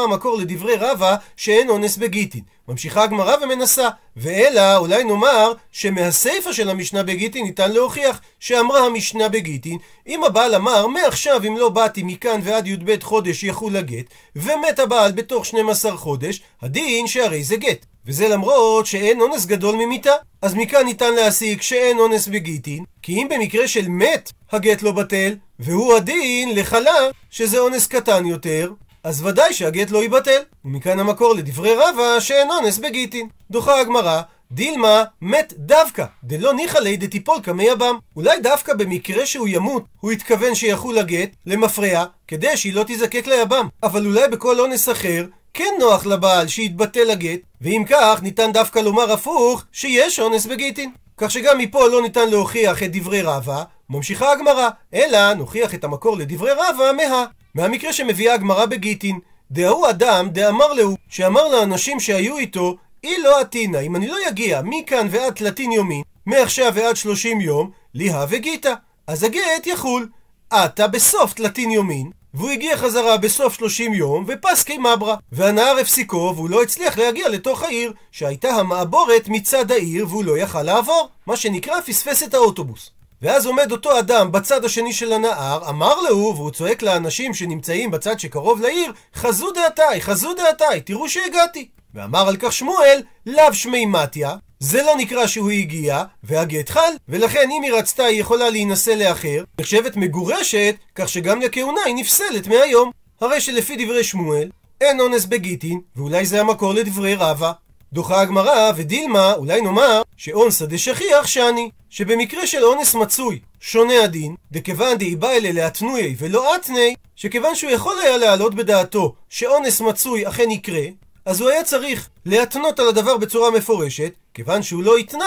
המקור 0.00 0.38
לדברי 0.38 0.74
רבא 0.76 1.16
שאין 1.36 1.68
אונס 1.68 1.96
בגיטין. 1.96 2.42
ממשיכה 2.68 3.02
הגמרא 3.02 3.36
ומנסה, 3.42 3.88
ואלא 4.16 4.76
אולי 4.76 5.04
נאמר 5.04 5.52
שמהסיפא 5.72 6.52
של 6.52 6.70
המשנה 6.70 7.02
בגיטין 7.02 7.44
ניתן 7.44 7.72
להוכיח 7.72 8.20
שאמרה 8.40 8.86
המשנה 8.86 9.28
בגיטין 9.28 9.78
אם 10.06 10.24
הבעל 10.24 10.54
אמר 10.54 10.86
מעכשיו 10.86 11.40
אם 11.46 11.56
לא 11.56 11.68
באתי 11.68 12.02
מכאן 12.02 12.40
ועד 12.44 12.66
י"ב 12.66 13.02
חודש 13.02 13.44
יחול 13.44 13.76
הגט 13.76 14.06
ומת 14.36 14.78
הבעל 14.78 15.12
בתוך 15.12 15.46
12 15.46 15.96
חודש 15.96 16.40
הדין 16.62 17.06
שהרי 17.06 17.44
זה 17.44 17.56
גט 17.56 17.86
וזה 18.06 18.28
למרות 18.28 18.86
שאין 18.86 19.20
אונס 19.20 19.46
גדול 19.46 19.76
ממיתה 19.76 20.12
אז 20.42 20.54
מכאן 20.54 20.84
ניתן 20.84 21.14
להסיק 21.14 21.62
שאין 21.62 21.98
אונס 21.98 22.28
בגיטין 22.28 22.84
כי 23.02 23.12
אם 23.14 23.28
במקרה 23.30 23.68
של 23.68 23.88
מת 23.88 24.32
הגט 24.52 24.82
לא 24.82 24.92
בטל 24.92 25.34
והוא 25.58 25.94
הדין 25.94 26.54
לחלה 26.54 27.10
שזה 27.30 27.58
אונס 27.58 27.86
קטן 27.86 28.26
יותר 28.26 28.70
אז 29.04 29.24
ודאי 29.26 29.52
שהגט 29.52 29.90
לא 29.90 30.04
יבטל. 30.04 30.40
ומכאן 30.64 30.98
המקור 30.98 31.34
לדברי 31.34 31.74
רבא 31.74 32.20
שאין 32.20 32.50
אונס 32.50 32.78
בגיטין. 32.78 33.28
דוחה 33.50 33.80
הגמרא, 33.80 34.22
דילמה 34.52 35.04
מת 35.22 35.52
דווקא, 35.56 36.04
דלא 36.24 36.54
ניחא 36.54 36.78
ליה 36.78 36.96
דתיפול 36.96 37.40
קמי 37.42 37.64
יבם. 37.64 37.98
אולי 38.16 38.40
דווקא 38.40 38.74
במקרה 38.74 39.26
שהוא 39.26 39.48
ימות, 39.48 39.84
הוא 40.00 40.10
התכוון 40.10 40.54
שיחול 40.54 40.98
הגט 40.98 41.30
למפרע, 41.46 42.04
כדי 42.28 42.56
שהיא 42.56 42.74
לא 42.74 42.84
תזקק 42.86 43.26
ליבם. 43.26 43.68
אבל 43.82 44.06
אולי 44.06 44.28
בכל 44.28 44.60
אונס 44.60 44.88
אחר, 44.88 45.26
כן 45.54 45.74
נוח 45.78 46.06
לבעל 46.06 46.48
שיתבטל 46.48 47.10
הגט, 47.10 47.40
ואם 47.60 47.82
כך 47.88 48.18
ניתן 48.22 48.52
דווקא 48.52 48.78
לומר 48.78 49.12
הפוך, 49.12 49.64
שיש 49.72 50.20
אונס 50.20 50.46
בגיטין. 50.46 50.90
כך 51.16 51.30
שגם 51.30 51.58
מפה 51.58 51.88
לא 51.88 52.02
ניתן 52.02 52.28
להוכיח 52.28 52.82
את 52.82 52.96
דברי 52.96 53.22
רבא, 53.22 53.62
ממשיכה 53.90 54.32
הגמרא, 54.32 54.68
אלא 54.94 55.34
נוכיח 55.34 55.74
את 55.74 55.84
המקור 55.84 56.16
לדברי 56.16 56.52
רבא 56.52 56.92
מה. 56.96 57.24
מהמקרה 57.54 57.92
שמביאה 57.92 58.34
הגמרא 58.34 58.66
בגיטין, 58.66 59.18
דהוא 59.50 59.90
אדם 59.90 60.28
דאמר 60.32 60.72
להו, 60.72 60.96
שאמר 61.08 61.48
לאנשים 61.48 62.00
שהיו 62.00 62.38
איתו, 62.38 62.76
אי 63.08 63.18
לא 63.18 63.40
עתינא, 63.40 63.78
אם 63.78 63.96
אני 63.96 64.06
לא 64.06 64.16
אגיע 64.28 64.60
מכאן 64.64 65.06
ועד 65.10 65.34
תלתין 65.34 65.72
יומין, 65.72 66.02
מעכשיו 66.26 66.72
ועד 66.74 66.96
שלושים 66.96 67.40
יום, 67.40 67.70
ליהה 67.94 68.26
וגיתא. 68.28 68.74
אז 69.06 69.22
הגט 69.22 69.66
יחול. 69.66 70.08
עתה 70.50 70.86
בסוף 70.86 71.32
תלתין 71.32 71.70
יומין, 71.70 72.10
והוא 72.34 72.50
הגיע 72.50 72.76
חזרה 72.76 73.16
בסוף 73.16 73.54
שלושים 73.54 73.94
יום, 73.94 74.24
ופסקי 74.28 74.78
מברה. 74.78 75.16
והנהר 75.32 75.78
הפסיקו, 75.78 76.32
והוא 76.36 76.50
לא 76.50 76.62
הצליח 76.62 76.98
להגיע 76.98 77.28
לתוך 77.28 77.62
העיר, 77.62 77.92
שהייתה 78.12 78.48
המעבורת 78.48 79.28
מצד 79.28 79.70
העיר, 79.72 80.06
והוא 80.08 80.24
לא 80.24 80.38
יכל 80.38 80.62
לעבור. 80.62 81.08
מה 81.26 81.36
שנקרא 81.36 81.80
פספס 81.80 82.22
את 82.22 82.34
האוטובוס. 82.34 82.90
ואז 83.22 83.46
עומד 83.46 83.72
אותו 83.72 83.98
אדם 83.98 84.32
בצד 84.32 84.64
השני 84.64 84.92
של 84.92 85.12
הנהר, 85.12 85.68
אמר 85.68 86.00
לו, 86.00 86.32
והוא 86.36 86.50
צועק 86.50 86.82
לאנשים 86.82 87.34
שנמצאים 87.34 87.90
בצד 87.90 88.20
שקרוב 88.20 88.60
לעיר, 88.60 88.92
חזו 89.14 89.50
דעתיי, 89.50 90.00
חזו 90.00 90.34
דעתיי, 90.34 90.80
תראו 90.80 91.08
שהגעתי. 91.08 91.68
ואמר 91.94 92.28
על 92.28 92.36
כך 92.36 92.52
שמואל, 92.52 93.02
לאו 93.26 93.54
שמי 93.54 93.86
מתיה, 93.86 94.36
זה 94.60 94.82
לא 94.82 94.96
נקרא 94.96 95.26
שהוא 95.26 95.50
הגיע, 95.50 96.02
והגט 96.22 96.70
חל, 96.70 96.92
ולכן 97.08 97.50
אם 97.50 97.62
היא 97.62 97.72
רצתה 97.72 98.04
היא 98.04 98.20
יכולה 98.20 98.50
להינשא 98.50 98.90
לאחר, 98.90 99.44
נחשבת 99.60 99.96
מגורשת, 99.96 100.74
כך 100.94 101.08
שגם 101.08 101.40
לכהונה 101.40 101.80
היא 101.86 101.94
נפסלת 101.94 102.46
מהיום. 102.46 102.90
הרי 103.20 103.40
שלפי 103.40 103.84
דברי 103.84 104.04
שמואל, 104.04 104.50
אין 104.80 105.00
אונס 105.00 105.24
בגיטין, 105.24 105.80
ואולי 105.96 106.26
זה 106.26 106.40
המקור 106.40 106.74
לדברי 106.74 107.14
רבא. 107.14 107.52
דוחה 107.92 108.20
הגמרא, 108.20 108.72
ודילמה, 108.76 109.32
אולי 109.32 109.60
נאמר, 109.60 110.02
שאונסא 110.16 110.66
דשכיח 110.66 111.26
שאני, 111.26 111.70
שבמקרה 111.90 112.46
של 112.46 112.64
אונס 112.64 112.94
מצוי, 112.94 113.38
שונה 113.60 114.04
הדין, 114.04 114.34
דכיוון 114.52 114.98
דאיבא 114.98 115.30
אלה 115.30 115.52
להתנויי 115.52 116.14
ולא 116.18 116.56
אתני, 116.56 116.94
שכיוון 117.16 117.54
שהוא 117.54 117.70
יכול 117.70 117.98
היה 117.98 118.16
להעלות 118.16 118.54
בדעתו 118.54 119.14
שאונס 119.28 119.80
מצוי 119.80 120.28
אכן 120.28 120.50
יקרה, 120.50 120.84
אז 121.28 121.40
הוא 121.40 121.50
היה 121.50 121.64
צריך 121.64 122.08
להתנות 122.26 122.78
על 122.80 122.88
הדבר 122.88 123.16
בצורה 123.16 123.50
מפורשת, 123.50 124.12
כיוון 124.34 124.62
שהוא 124.62 124.82
לא 124.82 124.96
התנה, 124.96 125.24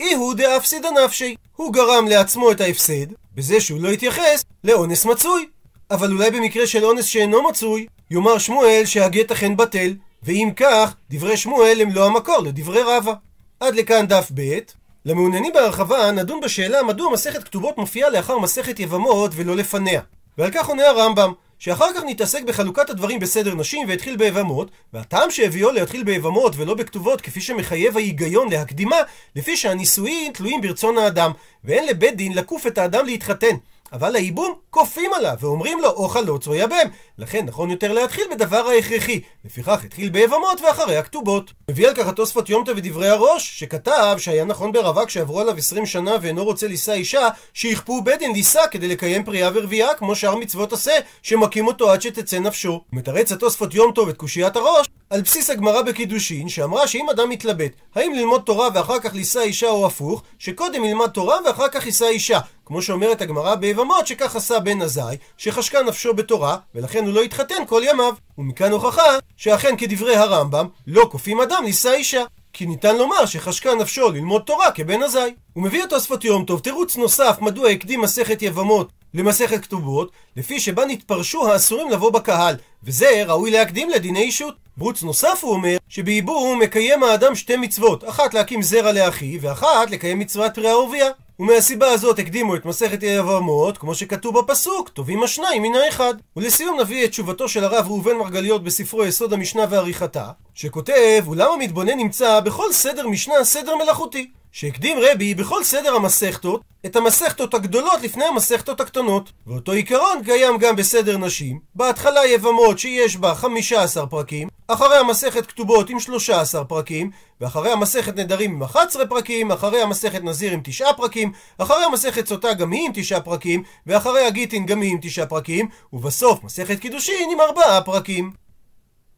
אי 0.00 0.14
הוא 0.14 0.34
דאפסידא 0.34 0.88
נפשי. 0.90 1.34
הוא 1.56 1.72
גרם 1.72 2.08
לעצמו 2.08 2.52
את 2.52 2.60
ההפסד, 2.60 3.06
בזה 3.34 3.60
שהוא 3.60 3.80
לא 3.80 3.88
התייחס 3.88 4.44
לאונס 4.64 5.04
מצוי. 5.04 5.48
אבל 5.90 6.12
אולי 6.12 6.30
במקרה 6.30 6.66
של 6.66 6.84
אונס 6.84 7.04
שאינו 7.04 7.48
מצוי, 7.48 7.86
יאמר 8.10 8.38
שמואל 8.38 8.82
שהגט 8.84 9.32
אכן 9.32 9.56
בטל, 9.56 9.94
ואם 10.22 10.50
כך, 10.56 10.94
דברי 11.10 11.36
שמואל 11.36 11.80
הם 11.80 11.90
לא 11.90 12.06
המקור 12.06 12.38
לדברי 12.38 12.82
רבא. 12.82 13.12
עד 13.60 13.74
לכאן 13.74 14.06
דף 14.06 14.30
ב', 14.34 14.58
למעוניינים 15.04 15.52
בהרחבה 15.52 16.10
נדון 16.10 16.40
בשאלה 16.40 16.82
מדוע 16.82 17.12
מסכת 17.12 17.44
כתובות 17.44 17.78
מופיעה 17.78 18.10
לאחר 18.10 18.38
מסכת 18.38 18.80
יבמות 18.80 19.30
ולא 19.34 19.56
לפניה. 19.56 20.00
ועל 20.38 20.50
כך 20.50 20.68
עונה 20.68 20.88
הרמב"ם, 20.88 21.32
שאחר 21.60 21.92
כך 21.94 22.02
נתעסק 22.06 22.42
בחלוקת 22.42 22.90
הדברים 22.90 23.20
בסדר 23.20 23.54
נשים 23.54 23.88
והתחיל 23.88 24.16
ביבמות, 24.16 24.70
והטעם 24.92 25.30
שהביאו 25.30 25.70
להתחיל 25.70 26.04
ביבמות 26.04 26.52
ולא 26.56 26.74
בכתובות 26.74 27.20
כפי 27.20 27.40
שמחייב 27.40 27.96
ההיגיון 27.96 28.50
להקדימה, 28.50 28.96
לפי 29.36 29.56
שהנישואין 29.56 30.32
תלויים 30.32 30.60
ברצון 30.60 30.98
האדם, 30.98 31.30
ואין 31.64 31.86
לבית 31.86 32.16
דין 32.16 32.32
לקוף 32.32 32.66
את 32.66 32.78
האדם 32.78 33.06
להתחתן. 33.06 33.56
אבל 33.92 34.16
הייבום 34.16 34.54
כופים 34.70 35.12
עליו 35.14 35.34
ואומרים 35.40 35.80
לו 35.80 35.90
או 35.90 36.08
חלוץ 36.08 36.46
או 36.46 36.54
יבם 36.54 36.88
לכן 37.18 37.46
נכון 37.46 37.70
יותר 37.70 37.92
להתחיל 37.92 38.24
בדבר 38.30 38.68
ההכרחי. 38.68 39.20
לפיכך 39.44 39.84
התחיל 39.84 40.08
ביבמות 40.08 40.60
ואחרי 40.60 40.96
הכתובות. 40.96 41.52
מביא 41.70 41.88
על 41.88 41.94
כך 41.94 42.06
התוספות 42.06 42.46
טוב 42.46 42.68
ודברי 42.76 43.08
הראש 43.08 43.60
שכתב 43.60 44.16
שהיה 44.18 44.44
נכון 44.44 44.72
ברווק 44.72 45.10
שעברו 45.10 45.40
עליו 45.40 45.56
20 45.56 45.86
שנה 45.86 46.16
ואינו 46.22 46.44
רוצה 46.44 46.66
לישא 46.66 46.92
אישה 46.92 47.28
שיכפו 47.54 48.02
בית 48.02 48.18
דין 48.18 48.32
לישא 48.32 48.62
כדי 48.70 48.88
לקיים 48.88 49.24
פריאה 49.24 49.50
ורבייה 49.54 49.94
כמו 49.94 50.14
שאר 50.14 50.34
מצוות 50.34 50.72
עשה 50.72 50.92
שמכים 51.22 51.66
אותו 51.66 51.92
עד 51.92 52.02
שתצא 52.02 52.38
נפשו. 52.38 52.80
מתרץ 52.92 53.32
התוספות 53.32 53.74
יום 53.74 53.92
טוב 53.92 54.08
את 54.08 54.16
קושיית 54.16 54.56
הראש 54.56 54.86
על 55.10 55.20
בסיס 55.20 55.50
הגמרא 55.50 55.82
בקידושין 55.82 56.48
שאמרה 56.48 56.86
שאם 56.86 57.10
אדם 57.10 57.28
מתלבט 57.28 57.72
האם 57.94 58.14
ללמוד 58.14 58.42
תורה 58.42 58.68
ואחר 58.74 58.98
כך 59.00 59.14
לישא 59.14 59.40
אישה 59.40 59.68
או 59.68 59.86
הפוך 59.86 60.22
שקודם 60.38 60.84
ילמד 60.84 61.06
תורה 61.10 61.36
ואחר 61.44 61.68
כך 61.68 61.86
יישא 61.86 62.06
אישה 62.06 62.40
כמו 62.66 62.82
שאומרת 62.82 63.22
הגמרא 63.22 63.54
ביבמות 63.54 64.06
שכך 64.06 64.36
עשה 64.36 64.58
בן 64.58 64.82
עזאי, 64.82 65.16
שחשקה 65.36 65.82
נפשו 65.82 66.14
בתורה, 66.14 66.56
ולכן 66.74 67.04
הוא 67.04 67.14
לא 67.14 67.22
התחתן 67.22 67.66
כל 67.66 67.82
ימיו. 67.84 68.14
ומכאן 68.38 68.72
הוכחה 68.72 69.18
שאכן 69.36 69.76
כדברי 69.76 70.16
הרמב"ם, 70.16 70.66
לא 70.86 71.08
כופים 71.10 71.40
אדם 71.40 71.64
לישא 71.64 71.92
אישה. 71.92 72.24
כי 72.52 72.66
ניתן 72.66 72.96
לומר 72.96 73.26
שחשקה 73.26 73.74
נפשו 73.74 74.10
ללמוד 74.10 74.42
תורה 74.42 74.70
כבן 74.70 75.02
עזאי. 75.02 75.34
הוא 75.52 75.64
מביא 75.64 75.84
את 75.84 75.88
תוספות 75.88 76.24
יום 76.24 76.44
טוב 76.44 76.60
תירוץ 76.60 76.96
נוסף 76.96 77.38
מדוע 77.40 77.68
הקדים 77.68 78.00
מסכת 78.00 78.42
יבמות 78.42 78.92
למסכת 79.14 79.62
כתובות, 79.62 80.12
לפי 80.36 80.60
שבה 80.60 80.84
נתפרשו 80.86 81.48
האסורים 81.48 81.90
לבוא 81.90 82.10
בקהל, 82.10 82.56
וזה 82.84 83.22
ראוי 83.26 83.50
להקדים 83.50 83.90
לדיני 83.90 84.22
אישות. 84.22 84.54
ברוץ 84.76 85.02
נוסף 85.02 85.38
הוא 85.42 85.52
אומר 85.52 85.76
שבייבום 85.88 86.58
מקיים 86.58 87.02
האדם 87.02 87.34
שתי 87.34 87.56
מצוות, 87.56 88.08
אחת 88.08 88.34
להקים 88.34 88.62
זרע 88.62 88.92
לאחיו, 88.92 89.40
ואחת 89.42 89.90
לקיים 89.90 90.18
מצוות 90.18 90.54
פרי 90.54 90.68
הערבייה. 90.68 91.10
ומהסיבה 91.38 91.88
הזאת 91.88 92.18
הקדימו 92.18 92.56
את 92.56 92.64
מסכת 92.64 93.02
יבמות, 93.02 93.78
כמו 93.78 93.94
שכתוב 93.94 94.38
בפסוק, 94.40 94.88
טובים 94.88 95.22
השניים 95.22 95.62
מן 95.62 95.74
האחד. 95.74 96.14
ולסיום 96.36 96.80
נביא 96.80 97.04
את 97.04 97.10
תשובתו 97.10 97.48
של 97.48 97.64
הרב 97.64 97.86
ראובן 97.86 98.16
מרגליות 98.16 98.64
בספרו 98.64 99.04
יסוד 99.04 99.32
המשנה 99.32 99.64
ועריכתה, 99.70 100.30
שכותב, 100.54 101.24
אולם 101.26 101.52
המתבונן 101.52 101.96
נמצא 101.96 102.40
בכל 102.40 102.72
סדר 102.72 103.08
משנה 103.08 103.44
סדר 103.44 103.76
מלאכותי. 103.76 104.30
שהקדים 104.52 104.98
רבי 105.00 105.34
בכל 105.34 105.64
סדר 105.64 105.94
המסכתות 105.94 106.60
את 106.86 106.96
המסכתות 106.96 107.54
הגדולות 107.54 108.02
לפני 108.02 108.24
המסכתות 108.24 108.80
הקטנות. 108.80 109.32
ואותו 109.46 109.72
עיקרון 109.72 110.24
קיים 110.24 110.58
גם 110.58 110.76
בסדר 110.76 111.18
נשים. 111.18 111.58
בהתחלה 111.74 112.26
יבמות 112.26 112.78
שיש 112.78 113.16
בה 113.16 113.34
15 113.34 114.06
פרקים, 114.06 114.48
אחרי 114.68 114.96
המסכת 114.96 115.46
כתובות 115.46 115.90
עם 115.90 116.00
13 116.00 116.64
פרקים, 116.64 117.10
ואחרי 117.40 117.72
המסכת 117.72 118.16
נדרים 118.16 118.50
עם 118.50 118.62
11 118.62 119.06
פרקים, 119.06 119.52
אחרי 119.52 119.82
המסכת 119.82 120.24
נזיר 120.24 120.52
עם 120.52 120.60
9 120.64 120.92
פרקים, 120.92 121.32
אחרי 121.58 121.84
המסכת 121.84 122.26
סוטה 122.26 122.54
גם 122.54 122.72
היא 122.72 122.86
עם 122.86 122.92
9 122.94 123.20
פרקים, 123.20 123.62
ואחרי 123.86 124.26
הגיטין 124.26 124.66
גם 124.66 124.80
היא 124.80 124.92
עם 124.92 124.98
9 125.02 125.26
פרקים, 125.26 125.68
ובסוף 125.92 126.44
מסכת 126.44 126.78
קידושין 126.78 127.30
עם 127.32 127.40
4 127.40 127.80
פרקים. 127.80 128.39